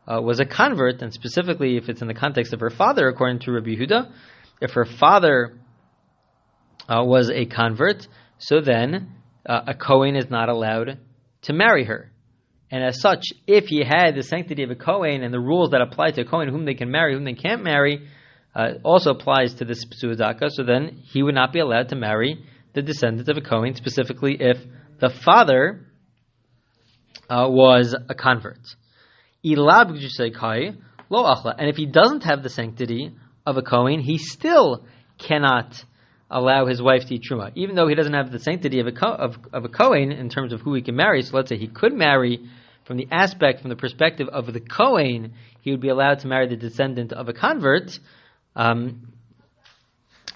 uh, 0.08 0.22
was 0.22 0.40
a 0.40 0.46
convert, 0.46 1.02
and 1.02 1.14
specifically 1.14 1.78
if 1.78 1.90
it's 1.90 2.02
in 2.02 2.08
the 2.08 2.14
context 2.14 2.54
of 2.54 2.60
her 2.60 2.70
father, 2.70 3.08
according 3.08 3.40
to 3.40 3.52
Rabbi 3.52 3.72
Yehuda, 3.72 4.12
if 4.62 4.72
her 4.72 4.86
father 4.86 5.58
uh, 6.88 7.04
was 7.04 7.30
a 7.30 7.46
convert, 7.46 8.08
so 8.38 8.62
then 8.62 9.12
uh, 9.46 9.62
a 9.68 9.74
Kohen 9.74 10.16
is 10.16 10.30
not 10.30 10.50
allowed 10.50 11.00
to 11.44 11.54
marry 11.54 11.86
her. 11.86 12.12
And 12.70 12.84
as 12.84 13.02
such, 13.02 13.26
if 13.48 13.66
he 13.66 13.84
had 13.84 14.16
the 14.16 14.24
sanctity 14.24 14.64
of 14.64 14.72
a 14.72 14.76
Kohen 14.76 15.24
and 15.24 15.34
the 15.34 15.40
rules 15.40 15.72
that 15.72 15.82
apply 15.82 16.12
to 16.12 16.22
a 16.22 16.26
Kohen, 16.26 16.48
whom 16.48 16.66
they 16.66 16.74
can 16.74 16.90
marry, 16.90 17.14
whom 17.14 17.26
they 17.26 17.34
can't 17.34 17.64
marry, 17.64 18.08
uh, 18.56 18.74
also 18.84 19.12
applies 19.12 19.56
to 19.56 19.66
this 19.66 19.86
Psuadaka, 19.86 20.50
so 20.50 20.64
then 20.64 21.02
he 21.04 21.22
would 21.22 21.36
not 21.36 21.52
be 21.52 21.60
allowed 21.60 21.90
to 21.90 21.96
marry 21.96 22.44
the 22.74 22.82
descendant 22.82 23.28
of 23.28 23.38
a 23.38 23.42
Kohen, 23.42 23.76
specifically 23.76 24.38
if 24.40 24.58
the 25.02 25.10
father 25.10 25.82
uh, 27.30 27.48
was 27.50 27.94
a 28.08 28.16
convert. 28.16 28.60
And 29.44 29.58
if 31.70 31.76
he 31.76 31.88
doesn't 31.88 32.24
have 32.24 32.44
the 32.44 32.50
sanctity 32.50 33.16
of 33.46 33.58
a 33.58 33.64
Kohen, 33.64 34.00
he 34.00 34.18
still 34.18 34.86
cannot 35.18 35.84
allow 36.30 36.68
his 36.68 36.82
wife 36.82 37.08
to 37.08 37.16
eat 37.16 37.24
truma, 37.30 37.52
even 37.56 37.76
though 37.76 37.88
he 37.88 37.96
doesn't 37.96 38.14
have 38.14 38.32
the 38.32 38.40
sanctity 38.40 38.80
of 38.80 38.88
a, 38.88 39.06
of, 39.06 39.36
of 39.52 39.66
a 39.66 39.70
Kohen 39.70 40.12
in 40.12 40.30
terms 40.30 40.54
of 40.54 40.62
who 40.62 40.76
he 40.76 40.82
can 40.82 40.96
marry. 40.96 41.24
So 41.24 41.36
let's 41.36 41.50
say 41.50 41.58
he 41.58 41.68
could 41.68 41.94
marry 41.94 42.48
from 42.86 42.98
the 42.98 43.08
aspect, 43.12 43.62
from 43.62 43.70
the 43.70 43.76
perspective 43.76 44.28
of 44.30 44.54
the 44.54 44.60
Kohen, 44.60 45.34
he 45.62 45.72
would 45.72 45.82
be 45.82 45.90
allowed 45.90 46.20
to 46.20 46.28
marry 46.28 46.48
the 46.48 46.56
descendant 46.56 47.12
of 47.12 47.28
a 47.28 47.34
convert. 47.34 48.00
Um, 48.56 49.14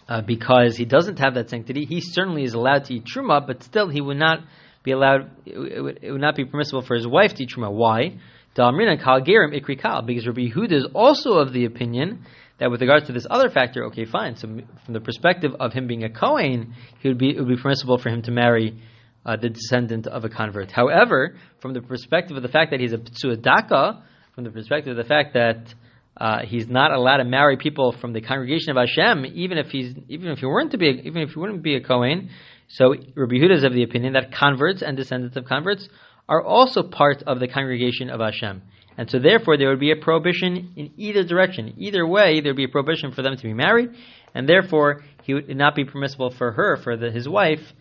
uh, 0.07 0.21
because 0.21 0.77
he 0.77 0.85
doesn't 0.85 1.19
have 1.19 1.33
that 1.35 1.49
sanctity, 1.49 1.85
he 1.85 2.01
certainly 2.01 2.43
is 2.43 2.53
allowed 2.53 2.85
to 2.85 2.93
eat 2.95 3.05
truma, 3.05 3.45
but 3.45 3.63
still 3.63 3.89
he 3.89 4.01
would 4.01 4.17
not 4.17 4.39
be 4.83 4.91
allowed. 4.91 5.31
It 5.45 5.81
would, 5.81 5.99
it 6.01 6.11
would 6.11 6.21
not 6.21 6.35
be 6.35 6.45
permissible 6.45 6.81
for 6.81 6.95
his 6.95 7.07
wife 7.07 7.33
to 7.35 7.43
eat 7.43 7.49
truma. 7.49 7.71
Why? 7.71 8.17
Because 8.55 8.73
Rabbi 8.77 10.47
Yehuda 10.47 10.71
is 10.73 10.87
also 10.93 11.33
of 11.33 11.51
the 11.51 11.65
opinion 11.65 12.25
that 12.57 12.71
with 12.71 12.79
regards 12.79 13.07
to 13.07 13.13
this 13.13 13.27
other 13.29 13.49
factor, 13.49 13.85
okay, 13.87 14.05
fine. 14.05 14.37
So 14.37 14.47
from 14.85 14.93
the 14.93 15.01
perspective 15.01 15.51
of 15.59 15.73
him 15.73 15.87
being 15.87 16.05
a 16.05 16.09
Kohen, 16.09 16.73
he 17.01 17.09
would 17.09 17.17
be 17.17 17.35
it 17.35 17.39
would 17.39 17.49
be 17.49 17.61
permissible 17.61 17.97
for 17.97 18.09
him 18.09 18.21
to 18.23 18.31
marry 18.31 18.81
uh, 19.25 19.35
the 19.35 19.49
descendant 19.49 20.07
of 20.07 20.23
a 20.23 20.29
convert. 20.29 20.71
However, 20.71 21.35
from 21.59 21.73
the 21.73 21.81
perspective 21.81 22.37
of 22.37 22.43
the 22.43 22.49
fact 22.49 22.71
that 22.71 22.79
he's 22.79 22.93
a 22.93 22.97
Ptsuadaka, 22.97 24.01
from 24.33 24.43
the 24.45 24.51
perspective 24.51 24.91
of 24.91 24.97
the 24.97 25.09
fact 25.09 25.33
that 25.33 25.73
uh, 26.17 26.45
he's 26.45 26.67
not 26.67 26.91
allowed 26.91 27.17
to 27.17 27.25
marry 27.25 27.57
people 27.57 27.91
from 27.91 28.13
the 28.13 28.21
congregation 28.21 28.75
of 28.75 28.77
Hashem, 28.77 29.25
even 29.33 29.57
if 29.57 29.67
he's 29.67 29.93
even 30.07 30.29
if 30.29 30.39
he 30.39 30.45
weren't 30.45 30.71
to 30.71 30.77
be 30.77 30.87
even 31.03 31.21
if 31.21 31.31
he 31.31 31.39
wouldn't 31.39 31.61
be 31.61 31.75
a 31.75 31.81
Kohen. 31.81 32.29
So 32.67 32.89
Rabbi 32.89 33.35
Huda 33.35 33.57
is 33.57 33.63
of 33.63 33.73
the 33.73 33.83
opinion 33.83 34.13
that 34.13 34.31
converts 34.31 34.81
and 34.81 34.95
descendants 34.97 35.35
of 35.35 35.45
converts 35.45 35.87
are 36.27 36.41
also 36.41 36.83
part 36.83 37.21
of 37.23 37.39
the 37.39 37.47
congregation 37.47 38.09
of 38.09 38.19
Hashem. 38.19 38.61
And 38.97 39.09
so 39.09 39.19
therefore 39.19 39.57
there 39.57 39.69
would 39.69 39.79
be 39.79 39.91
a 39.91 39.95
prohibition 39.95 40.73
in 40.75 40.91
either 40.97 41.23
direction. 41.23 41.73
Either 41.77 42.07
way, 42.07 42.39
there 42.39 42.51
would 42.51 42.57
be 42.57 42.63
a 42.63 42.69
prohibition 42.69 43.11
for 43.11 43.21
them 43.21 43.35
to 43.35 43.43
be 43.43 43.53
married, 43.53 43.89
and 44.33 44.47
therefore 44.47 45.03
he 45.23 45.33
would 45.33 45.55
not 45.55 45.75
be 45.75 45.85
permissible 45.85 46.31
for 46.31 46.53
her, 46.53 46.77
for 46.77 46.95
the, 46.95 47.11
his 47.11 47.27
wife, 47.27 47.73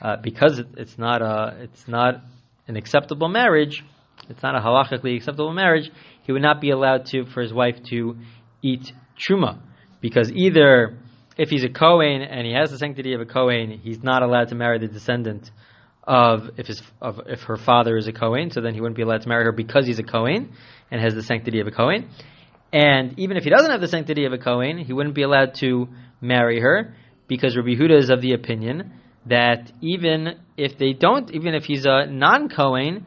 uh, 0.00 0.16
because 0.22 0.58
it, 0.58 0.66
it's 0.76 0.98
not 0.98 1.22
a, 1.22 1.56
it's 1.62 1.88
not 1.88 2.22
an 2.66 2.76
acceptable 2.76 3.28
marriage, 3.28 3.82
it's 4.28 4.42
not 4.42 4.54
a 4.54 4.60
halachically 4.60 5.16
acceptable 5.16 5.52
marriage, 5.52 5.90
he 6.28 6.32
would 6.32 6.42
not 6.42 6.60
be 6.60 6.70
allowed 6.70 7.06
to, 7.06 7.24
for 7.24 7.40
his 7.40 7.54
wife 7.54 7.76
to 7.88 8.18
eat 8.60 8.92
truma. 9.18 9.60
Because 10.02 10.30
either 10.30 10.98
if 11.38 11.48
he's 11.48 11.64
a 11.64 11.70
Kohen 11.70 12.20
and 12.20 12.46
he 12.46 12.52
has 12.52 12.70
the 12.70 12.76
sanctity 12.76 13.14
of 13.14 13.22
a 13.22 13.24
Kohen, 13.24 13.80
he's 13.82 14.02
not 14.02 14.22
allowed 14.22 14.48
to 14.48 14.54
marry 14.54 14.78
the 14.78 14.88
descendant 14.88 15.50
of 16.04 16.50
if 16.58 16.66
his 16.66 16.82
of 17.00 17.20
if 17.26 17.40
her 17.44 17.56
father 17.56 17.96
is 17.96 18.08
a 18.08 18.12
Kohen, 18.12 18.50
so 18.50 18.60
then 18.60 18.74
he 18.74 18.80
wouldn't 18.82 18.96
be 18.96 19.02
allowed 19.02 19.22
to 19.22 19.28
marry 19.28 19.44
her 19.44 19.52
because 19.52 19.86
he's 19.86 19.98
a 19.98 20.02
Kohen 20.02 20.52
and 20.90 21.00
has 21.00 21.14
the 21.14 21.22
sanctity 21.22 21.60
of 21.60 21.66
a 21.66 21.70
Kohen. 21.70 22.10
And 22.74 23.18
even 23.18 23.38
if 23.38 23.44
he 23.44 23.48
doesn't 23.48 23.70
have 23.70 23.80
the 23.80 23.88
sanctity 23.88 24.26
of 24.26 24.34
a 24.34 24.38
Kohen, 24.38 24.76
he 24.76 24.92
wouldn't 24.92 25.14
be 25.14 25.22
allowed 25.22 25.54
to 25.60 25.88
marry 26.20 26.60
her 26.60 26.94
because 27.26 27.56
Rabbi 27.56 27.70
Huda 27.70 27.98
is 27.98 28.10
of 28.10 28.20
the 28.20 28.34
opinion 28.34 28.92
that 29.24 29.72
even 29.80 30.40
if 30.58 30.76
they 30.76 30.92
don't, 30.92 31.30
even 31.30 31.54
if 31.54 31.64
he's 31.64 31.86
a 31.86 32.04
non 32.04 32.50
Kohen, 32.50 33.06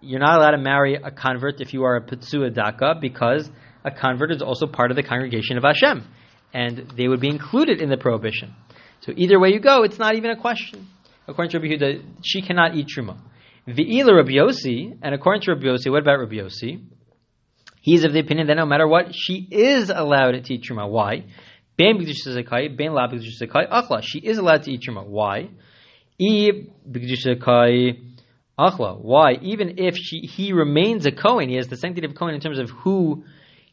you're 0.00 0.20
not 0.20 0.38
allowed 0.38 0.52
to 0.52 0.58
marry 0.58 0.94
a 0.94 1.10
convert 1.10 1.60
if 1.60 1.72
you 1.72 1.84
are 1.84 1.96
a 1.96 2.00
Petsua 2.02 2.52
Daka 2.52 2.94
because 3.00 3.50
a 3.84 3.90
convert 3.90 4.32
is 4.32 4.42
also 4.42 4.66
part 4.66 4.90
of 4.90 4.96
the 4.96 5.02
congregation 5.02 5.56
of 5.56 5.64
Hashem. 5.64 6.06
And 6.52 6.92
they 6.96 7.06
would 7.06 7.20
be 7.20 7.28
included 7.28 7.80
in 7.80 7.90
the 7.90 7.96
prohibition. 7.96 8.54
So 9.00 9.12
either 9.16 9.38
way 9.38 9.50
you 9.50 9.60
go, 9.60 9.84
it's 9.84 9.98
not 9.98 10.16
even 10.16 10.30
a 10.30 10.36
question 10.36 10.88
according 11.30 11.50
to 11.52 11.58
Rabbi 11.58 11.74
Yehuda, 11.74 12.02
she 12.22 12.42
cannot 12.42 12.76
eat 12.76 12.88
truma. 12.88 13.16
Ve'ila 13.66 14.16
Rabbi 14.16 14.32
Yossi, 14.32 14.98
and 15.02 15.14
according 15.14 15.42
to 15.42 15.52
Rabbi 15.52 15.66
Yossi, 15.66 15.90
what 15.90 16.02
about 16.02 16.18
Rabbi 16.18 16.36
Yossi? 16.36 16.82
He's 17.80 18.04
of 18.04 18.12
the 18.12 18.20
opinion 18.20 18.48
that 18.48 18.56
no 18.56 18.66
matter 18.66 18.86
what, 18.86 19.14
she 19.14 19.48
is 19.50 19.90
allowed 19.90 20.32
to 20.32 20.54
eat 20.54 20.64
truma. 20.68 20.88
Why? 20.88 21.24
Ben 21.78 21.96
ben 21.96 22.92
la 22.92 23.08
achla. 23.08 24.02
She 24.02 24.18
is 24.18 24.36
allowed 24.36 24.64
to 24.64 24.72
eat 24.72 24.82
truma. 24.86 25.06
Why? 25.06 25.48
Achla. 28.58 29.00
Why? 29.00 29.32
Even 29.42 29.78
if 29.78 29.96
she, 29.96 30.20
he 30.20 30.52
remains 30.52 31.06
a 31.06 31.12
Kohen, 31.12 31.48
he 31.48 31.56
has 31.56 31.68
the 31.68 31.76
sanctity 31.76 32.06
of 32.06 32.14
Kohen 32.14 32.34
in 32.34 32.40
terms 32.40 32.58
of 32.58 32.70
who 32.70 33.24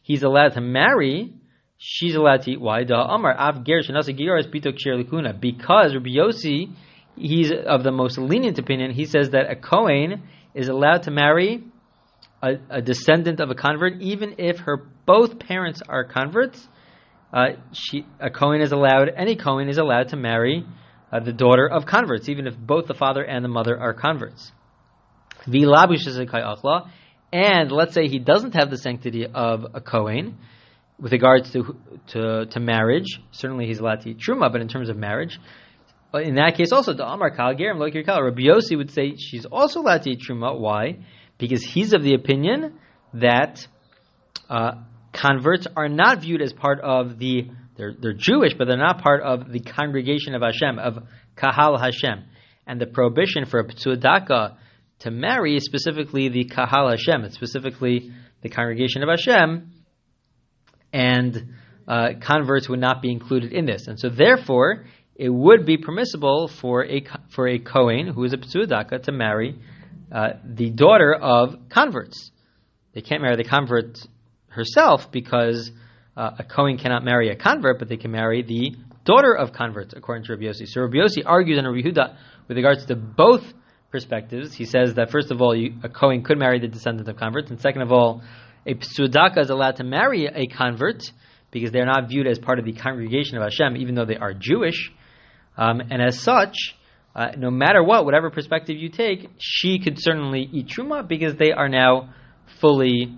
he's 0.02 0.22
allowed 0.22 0.54
to 0.54 0.60
marry, 0.60 1.32
she's 1.76 2.14
allowed 2.14 2.42
to 2.42 2.52
eat. 2.52 2.60
Why? 2.60 2.84
Da 2.84 3.14
Amar 3.14 3.36
Av 3.38 3.64
Ger 3.64 3.80
Bitok 3.82 5.40
Because 5.40 5.94
Rabbi 5.94 6.10
Yossi 6.10 6.74
he's 7.18 7.50
of 7.50 7.82
the 7.82 7.90
most 7.90 8.18
lenient 8.18 8.58
opinion. 8.58 8.92
He 8.92 9.06
says 9.06 9.30
that 9.30 9.50
a 9.50 9.56
Kohen 9.56 10.22
is 10.54 10.68
allowed 10.68 11.04
to 11.04 11.10
marry 11.10 11.64
a, 12.42 12.54
a 12.70 12.82
descendant 12.82 13.40
of 13.40 13.50
a 13.50 13.54
convert, 13.54 14.00
even 14.00 14.36
if 14.38 14.60
her 14.60 14.88
both 15.06 15.38
parents 15.38 15.82
are 15.88 16.04
converts. 16.04 16.66
Uh, 17.32 17.46
she, 17.72 18.06
a 18.20 18.30
Kohen 18.30 18.60
is 18.60 18.72
allowed, 18.72 19.10
any 19.14 19.36
Kohen 19.36 19.68
is 19.68 19.78
allowed 19.78 20.08
to 20.08 20.16
marry 20.16 20.64
uh, 21.12 21.20
the 21.20 21.32
daughter 21.32 21.68
of 21.68 21.84
converts, 21.86 22.28
even 22.28 22.46
if 22.46 22.56
both 22.56 22.86
the 22.86 22.94
father 22.94 23.22
and 23.22 23.44
the 23.44 23.48
mother 23.48 23.78
are 23.78 23.92
converts. 23.92 24.52
And 27.32 27.70
let's 27.70 27.94
say 27.94 28.08
he 28.08 28.18
doesn't 28.18 28.54
have 28.54 28.70
the 28.70 28.78
sanctity 28.78 29.26
of 29.26 29.66
a 29.74 29.80
Kohen 29.80 30.38
with 30.98 31.12
regards 31.12 31.50
to, 31.52 31.76
to, 32.08 32.46
to 32.46 32.60
marriage. 32.60 33.20
Certainly 33.32 33.66
he's 33.66 33.78
allowed 33.78 34.00
to 34.02 34.10
eat 34.10 34.18
truma, 34.18 34.50
but 34.50 34.60
in 34.60 34.68
terms 34.68 34.88
of 34.88 34.96
marriage, 34.96 35.38
in 36.14 36.36
that 36.36 36.56
case, 36.56 36.72
also 36.72 36.94
the 36.94 37.06
Amar 37.06 37.30
Kal 37.30 37.54
Gerim 37.54 38.04
Kal. 38.04 38.22
Rabbi 38.22 38.40
Yossi 38.40 38.76
would 38.76 38.90
say 38.90 39.16
she's 39.16 39.44
also 39.44 39.80
allowed 39.80 40.02
to 40.04 40.10
eat 40.10 40.20
truma. 40.26 40.58
Why? 40.58 40.98
Because 41.36 41.62
he's 41.62 41.92
of 41.92 42.02
the 42.02 42.14
opinion 42.14 42.78
that 43.14 43.66
uh, 44.48 44.72
converts 45.12 45.66
are 45.76 45.88
not 45.88 46.22
viewed 46.22 46.40
as 46.40 46.52
part 46.52 46.80
of 46.80 47.18
the 47.18 47.50
they're, 47.76 47.94
they're 47.96 48.12
Jewish, 48.12 48.54
but 48.54 48.66
they're 48.66 48.76
not 48.76 49.02
part 49.02 49.22
of 49.22 49.52
the 49.52 49.60
congregation 49.60 50.34
of 50.34 50.42
Hashem 50.42 50.78
of 50.80 51.04
Kahal 51.36 51.78
Hashem, 51.78 52.24
and 52.66 52.80
the 52.80 52.86
prohibition 52.86 53.44
for 53.44 53.60
a 53.60 53.64
Ptsuadaka 53.64 54.56
to 55.00 55.10
marry 55.10 55.58
specifically 55.60 56.28
the 56.28 56.44
Kahal 56.44 56.90
Hashem. 56.90 57.24
It's 57.24 57.34
specifically 57.34 58.12
the 58.42 58.48
congregation 58.48 59.02
of 59.02 59.08
Hashem, 59.08 59.70
and 60.92 61.54
uh, 61.86 62.10
converts 62.20 62.68
would 62.68 62.80
not 62.80 63.02
be 63.02 63.10
included 63.10 63.52
in 63.52 63.66
this. 63.66 63.86
And 63.86 63.98
so, 63.98 64.08
therefore, 64.08 64.84
it 65.14 65.30
would 65.30 65.66
be 65.66 65.76
permissible 65.76 66.48
for 66.48 66.84
a 66.84 67.04
for 67.34 67.48
a 67.48 67.58
Kohen 67.58 68.08
who 68.08 68.24
is 68.24 68.32
a 68.32 68.36
Ptsudaka 68.36 69.02
to 69.04 69.12
marry 69.12 69.58
uh, 70.12 70.30
the 70.44 70.70
daughter 70.70 71.14
of 71.14 71.68
converts. 71.68 72.30
They 72.94 73.00
can't 73.00 73.22
marry 73.22 73.36
the 73.36 73.44
convert 73.44 73.98
herself 74.48 75.10
because 75.12 75.70
uh, 76.16 76.30
a 76.38 76.44
Kohen 76.44 76.78
cannot 76.78 77.04
marry 77.04 77.30
a 77.30 77.36
convert, 77.36 77.78
but 77.78 77.88
they 77.88 77.96
can 77.96 78.10
marry 78.10 78.42
the 78.42 78.76
daughter 79.04 79.34
of 79.34 79.52
converts, 79.52 79.94
according 79.96 80.24
to 80.24 80.32
Rabbi 80.32 80.44
Yossi. 80.44 80.66
So 80.66 80.82
Rabbi 80.82 80.96
Yossi 80.96 81.22
argues 81.24 81.58
in 81.58 81.66
Rabbi 81.66 81.80
Huda 81.80 82.16
with 82.46 82.56
regards 82.56 82.86
to 82.86 82.96
both 82.96 83.42
perspectives. 83.90 84.54
He 84.54 84.64
says 84.64 84.94
that 84.94 85.10
first 85.10 85.30
of 85.30 85.40
all, 85.40 85.54
you, 85.54 85.74
a 85.82 85.88
Kohen 85.88 86.22
could 86.22 86.38
marry 86.38 86.60
the 86.60 86.68
descendant 86.68 87.08
of 87.08 87.16
converts, 87.16 87.50
and 87.50 87.60
second 87.60 87.82
of 87.82 87.92
all, 87.92 88.22
a 88.66 88.74
Psudaka 88.74 89.38
is 89.38 89.50
allowed 89.50 89.76
to 89.76 89.84
marry 89.84 90.26
a 90.26 90.46
convert 90.46 91.02
because 91.50 91.70
they're 91.70 91.86
not 91.86 92.08
viewed 92.08 92.26
as 92.26 92.38
part 92.38 92.58
of 92.58 92.64
the 92.64 92.72
congregation 92.72 93.36
of 93.36 93.42
Hashem, 93.42 93.76
even 93.76 93.94
though 93.94 94.04
they 94.04 94.16
are 94.16 94.34
Jewish. 94.34 94.92
Um, 95.56 95.80
and 95.80 96.02
as 96.02 96.20
such, 96.20 96.56
uh, 97.14 97.28
no 97.36 97.50
matter 97.50 97.82
what, 97.82 98.04
whatever 98.04 98.30
perspective 98.30 98.76
you 98.76 98.90
take, 98.90 99.28
she 99.38 99.78
could 99.78 99.96
certainly 99.98 100.48
eat 100.52 100.68
truma 100.68 101.06
because 101.06 101.34
they 101.36 101.52
are 101.52 101.68
now 101.68 102.14
fully 102.60 103.16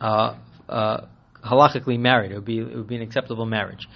uh, 0.00 0.36
uh, 0.68 1.06
halachically 1.44 1.98
married. 1.98 2.32
It 2.32 2.34
would 2.34 2.44
be 2.44 2.58
it 2.58 2.76
would 2.76 2.86
be 2.86 2.96
an 2.96 3.02
acceptable 3.02 3.46
marriage. 3.46 3.88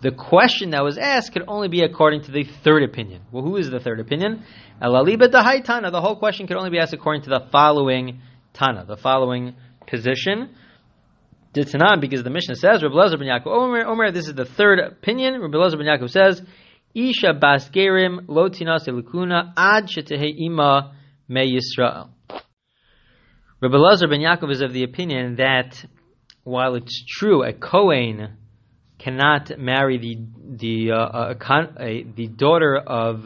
The 0.00 0.12
question 0.12 0.70
that 0.70 0.84
was 0.84 0.96
asked 0.96 1.32
could 1.32 1.42
only 1.48 1.68
be 1.68 1.82
according 1.82 2.22
to 2.22 2.30
the 2.30 2.44
third 2.44 2.84
opinion. 2.84 3.22
Well, 3.32 3.42
who 3.42 3.56
is 3.56 3.68
the 3.68 3.80
third 3.80 3.98
opinion? 3.98 4.44
Alaliba 4.80 5.30
Tana. 5.64 5.90
The 5.90 6.00
whole 6.00 6.16
question 6.16 6.46
could 6.46 6.56
only 6.56 6.70
be 6.70 6.78
asked 6.78 6.92
according 6.92 7.22
to 7.22 7.30
the 7.30 7.46
following 7.50 8.20
Tana, 8.52 8.84
the 8.84 8.96
following 8.96 9.56
position. 9.88 10.50
Ditanan, 11.52 12.00
because 12.00 12.22
the 12.22 12.30
Mishnah 12.30 12.56
says, 12.56 12.82
Rabbi 12.82 12.94
Lezer 12.94 13.18
ben 13.18 13.26
Yaakov 13.26 13.46
Omer, 13.46 13.86
Omer, 13.86 14.12
this 14.12 14.28
is 14.28 14.34
the 14.34 14.44
third 14.44 14.78
opinion. 14.78 15.40
Rabbi 15.40 15.56
Lezer 15.56 15.78
ben 15.78 15.86
Yaakov 15.86 16.10
says, 16.10 16.42
Isha 16.94 17.34
bas 17.34 17.68
gerim 17.70 18.24
lo 18.28 18.48
elukuna 18.48 19.52
ad 19.56 19.86
shetehe 19.86 20.32
ima 20.36 20.94
me 21.26 21.58
Yisrael. 21.58 22.10
Lezer 23.60 24.08
ben 24.08 24.20
Yaakov 24.20 24.52
is 24.52 24.60
of 24.60 24.72
the 24.72 24.84
opinion 24.84 25.36
that 25.36 25.84
while 26.44 26.76
it's 26.76 27.04
true 27.04 27.42
a 27.42 27.52
Kohen 27.52 28.37
cannot 28.98 29.58
marry 29.58 29.98
the 29.98 30.18
the 30.58 30.92
uh, 30.92 31.30
a 31.30 31.34
con, 31.34 31.76
a, 31.78 32.02
the 32.02 32.26
daughter 32.26 32.76
of 32.76 33.24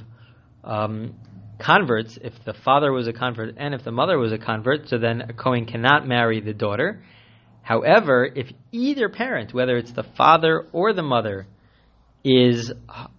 um, 0.65 1.15
converts 1.59 2.19
if 2.21 2.33
the 2.45 2.55
father 2.65 2.93
was 2.93 3.09
a 3.09 3.13
convert 3.13 3.55
and 3.57 3.75
if 3.75 3.85
the 3.85 3.93
mother 3.93 4.19
was 4.19 4.33
a 4.33 4.39
convert, 4.39 4.89
so 4.89 4.99
then 4.99 5.23
a 5.23 5.33
Kohen 5.33 5.67
cannot 5.67 6.07
marry 6.07 6.41
the 6.41 6.53
daughter. 6.53 7.03
However, 7.63 8.29
if 8.35 8.49
either 8.73 9.09
parent, 9.09 9.55
whether 9.55 9.77
it's 9.77 9.93
the 9.93 10.03
father 10.17 10.67
or 10.73 10.93
the 10.93 11.03
mother, 11.03 11.47
is 12.25 12.73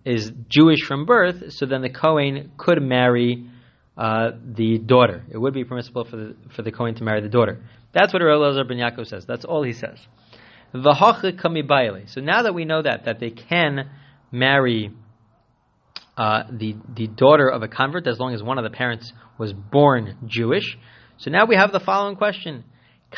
is 0.06 0.32
Jewish 0.50 0.84
from 0.88 1.06
birth, 1.06 1.54
so 1.54 1.66
then 1.66 1.82
the 1.82 1.90
Kohen 1.90 2.52
could 2.58 2.82
marry 2.82 3.50
uh, 3.98 4.32
the 4.46 4.78
daughter. 4.78 5.24
It 5.30 5.38
would 5.38 5.54
be 5.54 5.64
permissible 5.64 6.06
for 6.06 6.16
the 6.16 6.36
for 6.56 6.62
the 6.62 6.72
Kohen 6.72 6.96
to 6.96 7.04
marry 7.04 7.22
the 7.22 7.30
daughter. 7.30 7.64
That's 7.94 8.14
what 8.14 8.22
Elazar 8.22 8.68
ben 8.68 8.78
Yaakov 8.78 9.08
says. 9.08 9.26
That's 9.26 9.46
all 9.46 9.64
he 9.64 9.74
says. 9.74 10.00
So 10.74 12.22
now 12.22 12.44
that 12.44 12.54
we 12.54 12.66
know 12.66 12.82
that 12.82 13.06
that 13.06 13.20
they 13.20 13.30
can 13.30 13.90
marry 14.32 14.92
uh, 16.18 16.44
the 16.52 16.76
the 16.94 17.08
daughter 17.08 17.48
of 17.48 17.64
a 17.64 17.68
convert 17.68 18.08
as 18.08 18.20
long 18.20 18.34
as 18.34 18.44
one 18.44 18.58
of 18.58 18.64
the 18.64 18.70
parents 18.70 19.12
was 19.38 19.54
born 19.54 20.18
Jewish, 20.26 20.78
So 21.18 21.32
now 21.32 21.46
we 21.46 21.56
have 21.56 21.72
the 21.72 21.80
following 21.80 22.16
question. 22.16 22.64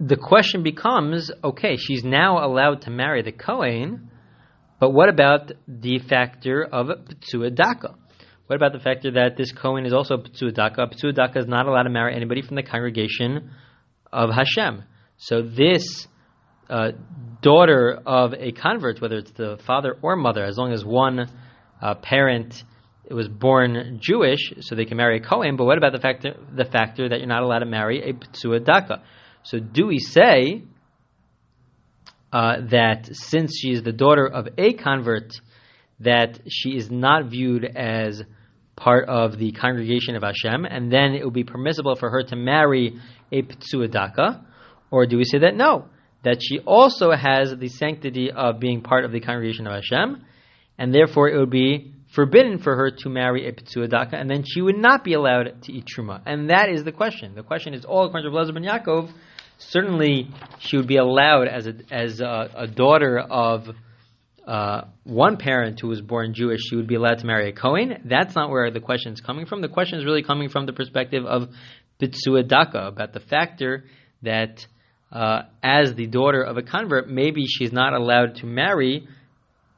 The 0.00 0.16
question 0.16 0.62
becomes, 0.62 1.30
okay, 1.44 1.76
she's 1.76 2.02
now 2.02 2.42
allowed 2.44 2.82
to 2.82 2.90
marry 2.90 3.22
the 3.22 3.32
Kohen, 3.32 4.10
but 4.78 4.90
what 4.90 5.10
about 5.10 5.52
the 5.68 5.98
factor 5.98 6.64
of 6.64 6.86
Ptsua 6.86 7.54
Daka? 7.54 7.96
What 8.50 8.56
about 8.56 8.72
the 8.72 8.80
factor 8.80 9.12
that 9.12 9.36
this 9.36 9.52
Kohen 9.52 9.86
is 9.86 9.92
also 9.92 10.16
a 10.16 10.50
Daka? 10.50 10.88
Ptsua 10.88 11.14
Daka 11.14 11.38
is 11.38 11.46
not 11.46 11.68
allowed 11.68 11.84
to 11.84 11.88
marry 11.88 12.16
anybody 12.16 12.42
from 12.42 12.56
the 12.56 12.64
congregation 12.64 13.52
of 14.12 14.30
Hashem. 14.30 14.82
So 15.18 15.42
this 15.42 16.08
uh, 16.68 16.90
daughter 17.42 17.96
of 18.04 18.34
a 18.34 18.50
convert, 18.50 19.00
whether 19.00 19.18
it's 19.18 19.30
the 19.30 19.60
father 19.64 19.96
or 20.02 20.16
mother, 20.16 20.44
as 20.44 20.58
long 20.58 20.72
as 20.72 20.84
one 20.84 21.30
uh, 21.80 21.94
parent 21.94 22.64
was 23.08 23.28
born 23.28 24.00
Jewish, 24.02 24.52
so 24.62 24.74
they 24.74 24.84
can 24.84 24.96
marry 24.96 25.18
a 25.18 25.20
Kohen. 25.20 25.56
But 25.56 25.66
what 25.66 25.78
about 25.78 25.92
the 25.92 26.00
factor 26.00 26.34
the 26.52 26.64
factor 26.64 27.08
that 27.08 27.20
you're 27.20 27.28
not 27.28 27.44
allowed 27.44 27.60
to 27.60 27.66
marry 27.66 28.02
a 28.02 28.14
Ptsua 28.14 28.64
Daka? 28.64 29.04
So 29.44 29.60
do 29.60 29.86
we 29.86 30.00
say 30.00 30.64
uh, 32.32 32.62
that 32.72 33.08
since 33.12 33.56
she 33.56 33.70
is 33.70 33.84
the 33.84 33.92
daughter 33.92 34.26
of 34.26 34.48
a 34.58 34.72
convert, 34.72 35.34
that 36.00 36.40
she 36.48 36.70
is 36.70 36.90
not 36.90 37.26
viewed 37.26 37.64
as 37.64 38.24
part 38.80 39.08
of 39.08 39.38
the 39.38 39.52
congregation 39.52 40.16
of 40.16 40.22
Hashem, 40.22 40.64
and 40.64 40.90
then 40.90 41.14
it 41.14 41.24
would 41.24 41.34
be 41.34 41.44
permissible 41.44 41.96
for 41.96 42.10
her 42.10 42.22
to 42.24 42.36
marry 42.36 42.98
a 43.30 43.42
Ptsua 43.42 43.90
Daka? 43.90 44.44
Or 44.90 45.06
do 45.06 45.18
we 45.18 45.24
say 45.24 45.38
that 45.38 45.54
no, 45.54 45.84
that 46.24 46.38
she 46.40 46.58
also 46.60 47.12
has 47.12 47.54
the 47.56 47.68
sanctity 47.68 48.30
of 48.32 48.58
being 48.58 48.80
part 48.80 49.04
of 49.04 49.12
the 49.12 49.20
congregation 49.20 49.66
of 49.66 49.74
Hashem, 49.74 50.24
and 50.78 50.94
therefore 50.94 51.28
it 51.28 51.38
would 51.38 51.50
be 51.50 51.92
forbidden 52.14 52.58
for 52.58 52.74
her 52.74 52.90
to 52.90 53.08
marry 53.08 53.46
a 53.46 53.52
Ptsua 53.52 53.88
Daka, 53.88 54.16
and 54.16 54.28
then 54.28 54.44
she 54.46 54.62
would 54.62 54.78
not 54.78 55.04
be 55.04 55.12
allowed 55.12 55.62
to 55.62 55.72
eat 55.72 55.84
Truma. 55.86 56.22
And 56.24 56.50
that 56.50 56.70
is 56.70 56.82
the 56.82 56.92
question. 56.92 57.34
The 57.34 57.42
question 57.42 57.74
is 57.74 57.84
all 57.84 58.06
according 58.06 58.28
to 58.28 58.30
Blazer 58.30 58.52
ben 58.52 58.64
Yaakov, 58.64 59.12
certainly 59.58 60.30
she 60.58 60.78
would 60.78 60.88
be 60.88 60.96
allowed 60.96 61.48
as 61.48 61.66
a, 61.66 61.74
as 61.90 62.20
a, 62.20 62.50
a 62.56 62.66
daughter 62.66 63.18
of 63.18 63.68
uh, 64.46 64.82
one 65.04 65.36
parent 65.36 65.78
who 65.80 65.88
was 65.88 66.00
born 66.00 66.34
Jewish, 66.34 66.60
she 66.60 66.76
would 66.76 66.86
be 66.86 66.94
allowed 66.94 67.18
to 67.18 67.26
marry 67.26 67.48
a 67.48 67.52
Kohen. 67.52 68.02
That's 68.04 68.34
not 68.34 68.50
where 68.50 68.70
the 68.70 68.80
question 68.80 69.12
is 69.12 69.20
coming 69.20 69.46
from. 69.46 69.60
The 69.60 69.68
question 69.68 69.98
is 69.98 70.04
really 70.04 70.22
coming 70.22 70.48
from 70.48 70.66
the 70.66 70.72
perspective 70.72 71.24
of 71.24 71.48
Pitsua 72.00 72.48
Daka, 72.48 72.86
about 72.86 73.12
the 73.12 73.20
factor 73.20 73.84
that 74.22 74.66
uh, 75.12 75.42
as 75.62 75.94
the 75.94 76.06
daughter 76.06 76.42
of 76.42 76.56
a 76.56 76.62
convert, 76.62 77.08
maybe 77.08 77.44
she's 77.46 77.72
not 77.72 77.92
allowed 77.92 78.36
to 78.36 78.46
marry 78.46 79.06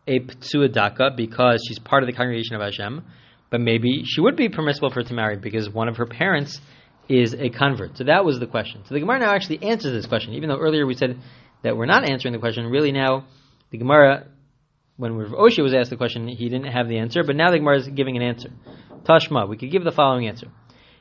a 0.06 0.20
Ptsua 0.20 0.72
Daka 0.72 1.10
because 1.16 1.64
she's 1.66 1.78
part 1.78 2.02
of 2.02 2.06
the 2.06 2.12
congregation 2.12 2.56
of 2.56 2.62
Hashem, 2.62 3.04
but 3.50 3.60
maybe 3.60 4.02
she 4.04 4.20
would 4.20 4.36
be 4.36 4.48
permissible 4.48 4.90
for 4.90 4.96
her 4.96 5.08
to 5.08 5.14
marry 5.14 5.36
because 5.36 5.70
one 5.70 5.88
of 5.88 5.96
her 5.96 6.06
parents 6.06 6.60
is 7.08 7.34
a 7.34 7.50
convert. 7.50 7.96
So 7.98 8.04
that 8.04 8.24
was 8.24 8.38
the 8.38 8.46
question. 8.46 8.82
So 8.86 8.94
the 8.94 9.00
Gemara 9.00 9.20
now 9.20 9.34
actually 9.34 9.62
answers 9.62 9.92
this 9.92 10.06
question, 10.06 10.34
even 10.34 10.48
though 10.48 10.58
earlier 10.58 10.86
we 10.86 10.94
said 10.94 11.18
that 11.62 11.76
we're 11.76 11.86
not 11.86 12.08
answering 12.08 12.32
the 12.32 12.40
question. 12.40 12.66
Really 12.66 12.92
now, 12.92 13.24
the 13.70 13.78
Gemara, 13.78 14.26
when 15.02 15.14
Oshia 15.14 15.64
was 15.64 15.74
asked 15.74 15.90
the 15.90 15.96
question, 15.96 16.28
he 16.28 16.48
didn't 16.48 16.70
have 16.70 16.86
the 16.86 16.98
answer, 16.98 17.24
but 17.24 17.34
now 17.34 17.50
the 17.50 17.58
Gemara 17.58 17.78
is 17.78 17.88
giving 17.88 18.16
an 18.16 18.22
answer. 18.22 18.50
Tashma, 19.02 19.48
we 19.48 19.56
could 19.56 19.72
give 19.72 19.82
the 19.82 19.90
following 19.90 20.28
answer. 20.28 20.46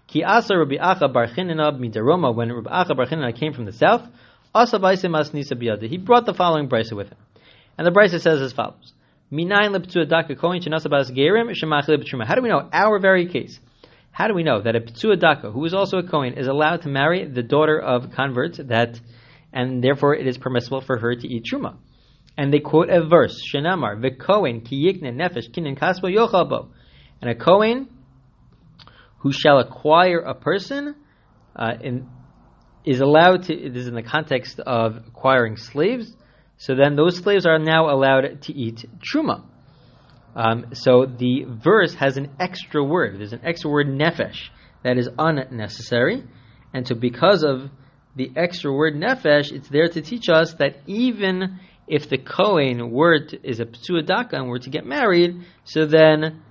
Ki 0.07 0.23
asa 0.23 0.57
Rabbi 0.57 0.77
Acha 0.77 1.13
Bar 1.13 1.27
Chanina 1.27 1.71
midaroma, 1.79 2.35
when 2.35 2.51
Rabbi 2.51 2.69
Acha 2.69 2.97
Bar 2.97 3.31
came 3.33 3.53
from 3.53 3.65
the 3.65 3.71
south, 3.71 4.01
asa 4.55 4.79
nisa 4.79 5.55
biyada. 5.55 5.87
He 5.87 5.99
brought 5.99 6.25
the 6.25 6.33
following 6.33 6.67
brisa 6.67 6.93
with 6.93 7.09
him. 7.09 7.17
And 7.77 7.85
the 7.85 7.91
brisa 7.91 8.19
says 8.19 8.41
as 8.41 8.53
follows. 8.53 8.91
Minayin 9.31 9.77
leptu 9.77 10.03
adaka 10.03 10.35
koin 10.35 10.65
chenasabas 10.65 11.15
gerim 11.15 11.51
shemachli 11.51 12.25
How 12.25 12.33
do 12.33 12.41
we 12.41 12.49
know 12.49 12.67
our 12.73 12.97
very 12.97 13.27
case? 13.27 13.59
How 14.11 14.27
do 14.27 14.33
we 14.33 14.43
know 14.43 14.63
that 14.63 14.75
a 14.75 14.81
Ptsua 14.81 15.19
Daka, 15.19 15.51
who 15.51 15.63
is 15.65 15.75
also 15.75 15.99
a 15.99 16.03
Kohen, 16.03 16.33
is 16.33 16.47
allowed 16.47 16.81
to 16.81 16.89
marry 16.89 17.25
the 17.25 17.43
daughter 17.43 17.79
of 17.79 18.11
converts 18.11 18.59
that, 18.65 18.99
and 19.53 19.83
therefore 19.83 20.15
it 20.15 20.25
is 20.25 20.39
permissible 20.39 20.81
for 20.81 20.97
her 20.97 21.15
to 21.15 21.27
eat 21.27 21.45
Truma? 21.45 21.77
And 22.37 22.53
they 22.53 22.59
quote 22.59 22.89
a 22.89 23.05
verse, 23.05 23.41
Shenamar, 23.53 23.99
V'Kohen 24.01 24.65
ki 24.65 24.87
yikne 24.87 25.13
nefesh 25.13 25.51
kinin 25.51 25.77
kasbo 25.77 26.05
yochalbo. 26.05 26.69
And 27.21 27.29
a 27.29 27.35
Kohen 27.35 27.89
who 29.19 29.31
shall 29.31 29.59
acquire 29.59 30.19
a 30.19 30.33
person 30.33 30.95
uh, 31.55 31.73
in, 31.81 32.09
is 32.85 33.01
allowed 33.01 33.43
to, 33.43 33.69
this 33.69 33.81
is 33.81 33.87
in 33.87 33.93
the 33.93 34.03
context 34.03 34.59
of 34.59 34.97
acquiring 35.07 35.57
slaves, 35.57 36.15
so 36.57 36.75
then 36.75 36.95
those 36.95 37.17
slaves 37.17 37.45
are 37.45 37.59
now 37.59 37.89
allowed 37.89 38.41
to 38.43 38.53
eat 38.53 38.85
Truma. 38.99 39.43
Um, 40.35 40.67
so 40.73 41.05
the 41.05 41.45
verse 41.47 41.93
has 41.95 42.17
an 42.17 42.31
extra 42.39 42.83
word. 42.83 43.19
There's 43.19 43.33
an 43.33 43.41
extra 43.43 43.69
word 43.69 43.87
nefesh 43.87 44.49
that 44.83 44.97
is 44.97 45.09
unnecessary, 45.19 46.23
and 46.73 46.87
so 46.87 46.95
because 46.95 47.43
of 47.43 47.69
the 48.15 48.31
extra 48.35 48.73
word 48.73 48.95
nefesh, 48.95 49.51
it's 49.51 49.69
there 49.69 49.87
to 49.87 50.01
teach 50.01 50.29
us 50.29 50.55
that 50.55 50.77
even 50.87 51.59
if 51.91 52.09
the 52.09 52.17
Kohen 52.17 52.89
were 52.89 53.19
to, 53.19 53.47
is 53.47 53.59
a 53.59 53.65
psuadaka 53.65 54.33
and 54.33 54.47
were 54.47 54.59
to 54.59 54.69
get 54.69 54.85
married, 54.85 55.41
so 55.65 55.85
then 55.85 56.41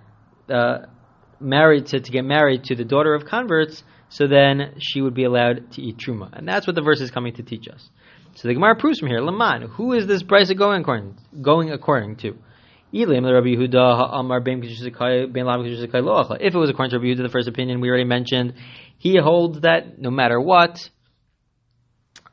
uh, 0.53 0.81
married 1.41 1.87
to, 1.87 2.01
to 2.01 2.13
get 2.13 2.27
married 2.27 2.65
to 2.65 2.77
the 2.77 2.85
daughter 2.85 3.15
of 3.15 3.25
converts, 3.25 3.83
so 4.11 4.27
then 4.27 4.75
she 4.79 5.01
would 5.01 5.15
be 5.15 5.25
allowed 5.25 5.73
to 5.73 5.81
eat 5.81 5.97
truma, 5.97 6.29
and 6.35 6.47
that's 6.47 6.67
what 6.67 6.77
the 6.77 6.83
verse 6.83 7.01
is 7.01 7.11
coming 7.11 7.35
to 7.37 7.43
teach 7.43 7.67
us. 7.69 7.89
So 8.35 8.49
the 8.49 8.55
Gemara 8.55 8.77
proves 8.77 8.99
from 8.99 9.09
here, 9.09 9.23
Laman, 9.23 9.63
who 9.63 9.95
is 9.95 10.07
this 10.07 10.23
brisa 10.23 10.57
going 10.57 10.83
according, 10.83 11.17
going 11.41 11.73
according 11.73 12.17
to? 12.17 12.37
Elim, 12.93 13.25
the 13.25 13.33
Rabbi 13.33 13.55
Yehuda, 13.55 13.97
Ha'amar, 13.99 14.41
Ben 14.41 14.61
Ben 14.61 15.47
Lam, 15.47 15.65
If 15.65 16.55
it 16.55 16.59
was 16.59 16.71
according 16.71 16.91
to 16.91 16.99
Rabbi 16.99 17.07
Yehuda, 17.07 17.23
the 17.23 17.29
first 17.31 17.49
opinion 17.49 17.81
we 17.81 17.89
already 17.89 18.05
mentioned, 18.05 18.55
he 18.99 19.17
holds 19.17 19.61
that 19.61 19.99
no 19.99 20.11
matter 20.11 20.39
what, 20.39 20.91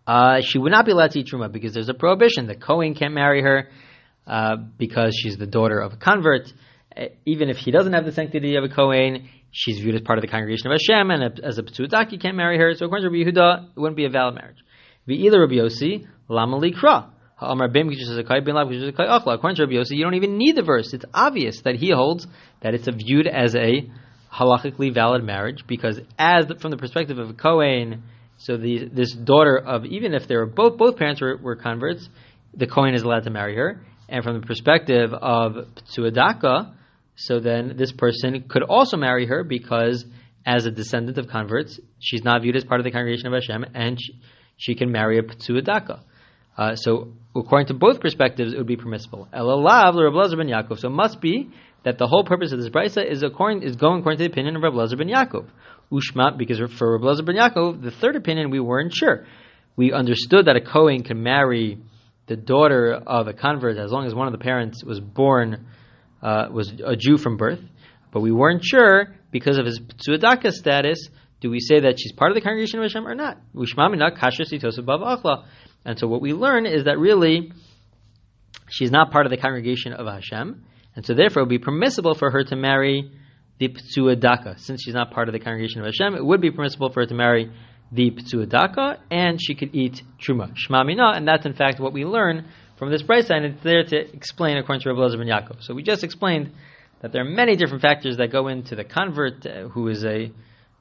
uh, 0.07 0.39
she 0.41 0.57
would 0.57 0.71
not 0.71 0.85
be 0.85 0.93
allowed 0.93 1.11
to 1.11 1.19
eat 1.19 1.27
truma 1.27 1.51
because 1.51 1.73
there's 1.73 1.89
a 1.89 1.93
prohibition. 1.93 2.47
The 2.47 2.55
Kohen 2.55 2.95
can't 2.95 3.13
marry 3.13 3.41
her 3.41 3.67
uh, 4.25 4.55
because 4.55 5.13
she's 5.21 5.37
the 5.37 5.45
daughter 5.45 5.79
of 5.79 5.93
a 5.93 5.97
convert. 5.97 6.51
Uh, 6.95 7.07
even 7.25 7.49
if 7.49 7.57
he 7.57 7.71
doesn't 7.71 7.91
have 7.91 8.05
the 8.05 8.13
sanctity 8.13 8.55
of 8.55 8.63
a 8.63 8.69
Kohen, 8.69 9.27
she's 9.51 9.79
viewed 9.79 9.95
as 9.95 10.01
part 10.01 10.17
of 10.17 10.21
the 10.21 10.29
congregation 10.29 10.71
of 10.71 10.79
Hashem, 10.79 11.11
and 11.11 11.39
as 11.43 11.57
a 11.57 11.63
Ptsudak, 11.63 12.19
can't 12.21 12.37
marry 12.37 12.57
her. 12.57 12.73
So 12.73 12.85
according 12.85 13.09
to 13.09 13.17
Rabbi 13.17 13.29
Yehuda, 13.29 13.71
it 13.75 13.79
wouldn't 13.79 13.97
be 13.97 14.05
a 14.05 14.09
valid 14.09 14.35
marriage. 14.35 14.57
V'ila 15.07 15.39
Rabbi 15.41 15.55
Yossi, 15.55 16.07
lama 16.29 16.57
likra. 16.57 17.09
According 17.39 17.69
to 17.69 19.63
Rabbi 19.63 19.75
Yossi, 19.75 19.91
you 19.91 20.03
don't 20.03 20.15
even 20.15 20.37
need 20.37 20.55
the 20.55 20.63
verse. 20.63 20.93
It's 20.93 21.05
obvious 21.13 21.61
that 21.61 21.75
he 21.75 21.91
holds 21.91 22.25
that 22.61 22.73
it's 22.73 22.87
viewed 22.87 23.27
as 23.27 23.55
a 23.55 23.91
halachically 24.33 24.91
valid 24.93 25.23
marriage 25.23 25.65
because, 25.67 25.99
as 26.17 26.45
from 26.59 26.71
the 26.71 26.77
perspective 26.77 27.19
of 27.19 27.29
a 27.29 27.33
Kohen, 27.33 28.03
so 28.37 28.57
the, 28.57 28.89
this 28.91 29.13
daughter 29.13 29.57
of 29.57 29.85
even 29.85 30.13
if 30.13 30.27
they 30.27 30.35
were 30.35 30.45
both 30.45 30.77
both 30.77 30.97
parents 30.97 31.21
were, 31.21 31.37
were 31.37 31.55
converts, 31.55 32.07
the 32.53 32.67
Kohen 32.67 32.93
is 32.93 33.03
allowed 33.03 33.23
to 33.23 33.29
marry 33.29 33.55
her. 33.55 33.81
And 34.09 34.23
from 34.23 34.39
the 34.39 34.45
perspective 34.45 35.13
of 35.13 35.53
Ptsuadaka, 35.75 36.73
so 37.15 37.39
then 37.39 37.75
this 37.77 37.91
person 37.91 38.45
could 38.47 38.63
also 38.63 38.95
marry 38.95 39.25
her 39.25 39.43
because, 39.43 40.05
as 40.45 40.65
a 40.65 40.71
descendant 40.71 41.17
of 41.17 41.27
converts, 41.27 41.79
she's 41.99 42.23
not 42.23 42.41
viewed 42.41 42.55
as 42.55 42.63
part 42.63 42.79
of 42.79 42.85
the 42.85 42.91
congregation 42.91 43.27
of 43.27 43.33
Hashem, 43.33 43.65
and 43.73 43.99
she, 43.99 44.13
she 44.55 44.75
can 44.75 44.91
marry 44.91 45.17
a 45.17 45.23
Ptsuadaka. 45.23 46.01
Uh, 46.57 46.75
so, 46.75 47.09
according 47.35 47.67
to 47.67 47.73
both 47.73 47.99
perspectives, 47.99 48.53
it 48.53 48.57
would 48.57 48.67
be 48.67 48.77
permissible. 48.77 49.27
Elalav 49.33 49.95
Rabbi 49.95 50.35
ben 50.35 50.47
Yaakov. 50.47 50.79
So, 50.79 50.87
it 50.87 50.91
must 50.91 51.19
be 51.19 51.51
that 51.83 51.97
the 51.97 52.07
whole 52.07 52.23
purpose 52.23 52.51
of 52.51 52.59
this 52.59 52.69
brisa 52.69 53.05
is 53.05 53.23
according 53.23 53.63
is 53.63 53.75
going 53.75 53.99
according 53.99 54.17
to 54.17 54.23
the 54.23 54.31
opinion 54.31 54.55
of 54.55 54.63
Rabbi 54.63 54.75
Lazar 54.75 54.95
ben 54.95 55.07
Yaakov. 55.07 55.47
Ushma, 55.91 56.37
because 56.37 56.59
for 56.77 56.97
Rabbi 56.97 57.21
ben 57.21 57.35
Yaakov, 57.35 57.81
the 57.81 57.91
third 57.91 58.15
opinion 58.15 58.49
we 58.49 58.59
weren't 58.59 58.93
sure. 58.93 59.25
We 59.75 59.93
understood 59.93 60.47
that 60.47 60.55
a 60.55 60.61
Kohen 60.61 61.03
can 61.03 61.23
marry 61.23 61.79
the 62.27 62.35
daughter 62.35 62.93
of 62.93 63.27
a 63.27 63.33
convert 63.33 63.77
as 63.77 63.91
long 63.91 64.05
as 64.05 64.13
one 64.13 64.27
of 64.27 64.33
the 64.33 64.43
parents 64.43 64.83
was 64.83 64.99
born 64.99 65.67
uh, 66.21 66.47
was 66.51 66.73
a 66.83 66.95
Jew 66.95 67.17
from 67.17 67.37
birth, 67.37 67.61
but 68.11 68.21
we 68.21 68.31
weren't 68.31 68.65
sure 68.65 69.15
because 69.31 69.57
of 69.57 69.65
his 69.65 69.79
Ptsuadaka 69.79 70.51
status. 70.51 71.09
Do 71.39 71.49
we 71.51 71.59
say 71.59 71.81
that 71.81 71.99
she's 71.99 72.11
part 72.11 72.31
of 72.31 72.35
the 72.35 72.41
congregation 72.41 72.79
of 72.79 72.83
Hashem 72.83 73.07
or 73.07 73.15
not? 73.15 73.37
Ushma 73.55 73.93
minah 73.93 74.17
kasher 74.17 74.41
sitosa 74.41 74.79
bav 74.79 75.01
achla. 75.01 75.45
And 75.85 75.97
so 75.97 76.07
what 76.07 76.21
we 76.21 76.33
learn 76.33 76.65
is 76.65 76.85
that 76.85 76.97
really 76.97 77.51
she's 78.69 78.91
not 78.91 79.11
part 79.11 79.25
of 79.25 79.29
the 79.29 79.37
congregation 79.37 79.93
of 79.93 80.07
Hashem, 80.07 80.65
and 80.95 81.05
so 81.05 81.13
therefore 81.13 81.41
it 81.41 81.43
would 81.45 81.49
be 81.49 81.59
permissible 81.59 82.15
for 82.15 82.31
her 82.31 82.43
to 82.43 82.55
marry 82.55 83.11
the 83.59 83.69
Ptsuadaka. 83.69 84.59
Since 84.59 84.83
she's 84.83 84.93
not 84.93 85.11
part 85.11 85.29
of 85.29 85.33
the 85.33 85.39
congregation 85.39 85.81
of 85.81 85.85
Hashem, 85.85 86.15
it 86.15 86.25
would 86.25 86.41
be 86.41 86.51
permissible 86.51 86.89
for 86.91 87.01
her 87.01 87.07
to 87.07 87.13
marry 87.13 87.51
the 87.91 88.11
Ptsuadaka, 88.11 88.97
and 89.09 89.39
she 89.41 89.55
could 89.55 89.73
eat 89.73 90.01
Truma, 90.19 90.53
Shma 90.53 90.85
Mina, 90.85 91.11
and 91.15 91.27
that's 91.27 91.45
in 91.45 91.53
fact 91.53 91.79
what 91.79 91.93
we 91.93 92.05
learn 92.05 92.45
from 92.77 92.91
this 92.91 93.01
brisa, 93.01 93.31
and 93.31 93.45
it's 93.45 93.63
there 93.63 93.83
to 93.83 94.13
explain 94.13 94.57
according 94.57 94.81
to 94.81 94.89
Rabbi 94.89 94.99
Elazar 94.99 95.17
ben 95.17 95.27
Yaakov. 95.27 95.63
So 95.63 95.73
we 95.73 95.83
just 95.83 96.03
explained 96.03 96.51
that 97.01 97.11
there 97.11 97.21
are 97.21 97.29
many 97.29 97.55
different 97.55 97.81
factors 97.81 98.17
that 98.17 98.31
go 98.31 98.47
into 98.47 98.75
the 98.75 98.83
convert 98.83 99.45
uh, 99.45 99.69
who 99.69 99.87
is 99.87 100.03
a 100.03 100.31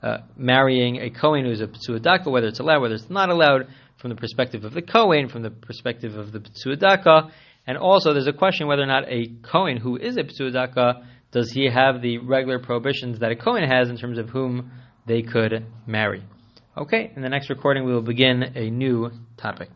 uh, 0.02 0.18
marrying 0.36 0.96
a 0.96 1.10
Kohen 1.10 1.44
who 1.44 1.50
is 1.50 1.60
a 1.60 1.66
Ptsuadaka, 1.66 2.30
whether 2.30 2.46
it's 2.46 2.60
allowed, 2.60 2.82
whether 2.82 2.94
it's 2.94 3.10
not 3.10 3.30
allowed, 3.30 3.68
from 3.96 4.10
the 4.10 4.16
perspective 4.16 4.64
of 4.64 4.74
the 4.74 4.82
Kohen, 4.82 5.28
from 5.28 5.42
the 5.42 5.50
perspective 5.50 6.16
of 6.16 6.32
the 6.32 6.40
Ptsuadaka, 6.40 7.30
And 7.66 7.78
also, 7.78 8.12
there's 8.12 8.26
a 8.26 8.32
question 8.32 8.66
whether 8.66 8.82
or 8.82 8.86
not 8.86 9.04
a 9.08 9.28
Kohen 9.42 9.78
who 9.78 9.96
is 9.96 10.16
a 10.16 10.22
Psuadaka, 10.22 11.04
does 11.32 11.50
he 11.50 11.68
have 11.68 12.02
the 12.02 12.18
regular 12.18 12.58
prohibitions 12.58 13.18
that 13.20 13.30
a 13.30 13.36
Kohen 13.36 13.68
has 13.68 13.88
in 13.88 13.96
terms 13.96 14.18
of 14.18 14.30
whom 14.30 14.70
they 15.06 15.22
could 15.22 15.66
marry? 15.86 16.22
Okay, 16.76 17.12
in 17.16 17.22
the 17.22 17.28
next 17.28 17.50
recording, 17.50 17.84
we 17.84 17.92
will 17.92 18.02
begin 18.02 18.42
a 18.54 18.70
new 18.70 19.10
topic. 19.36 19.70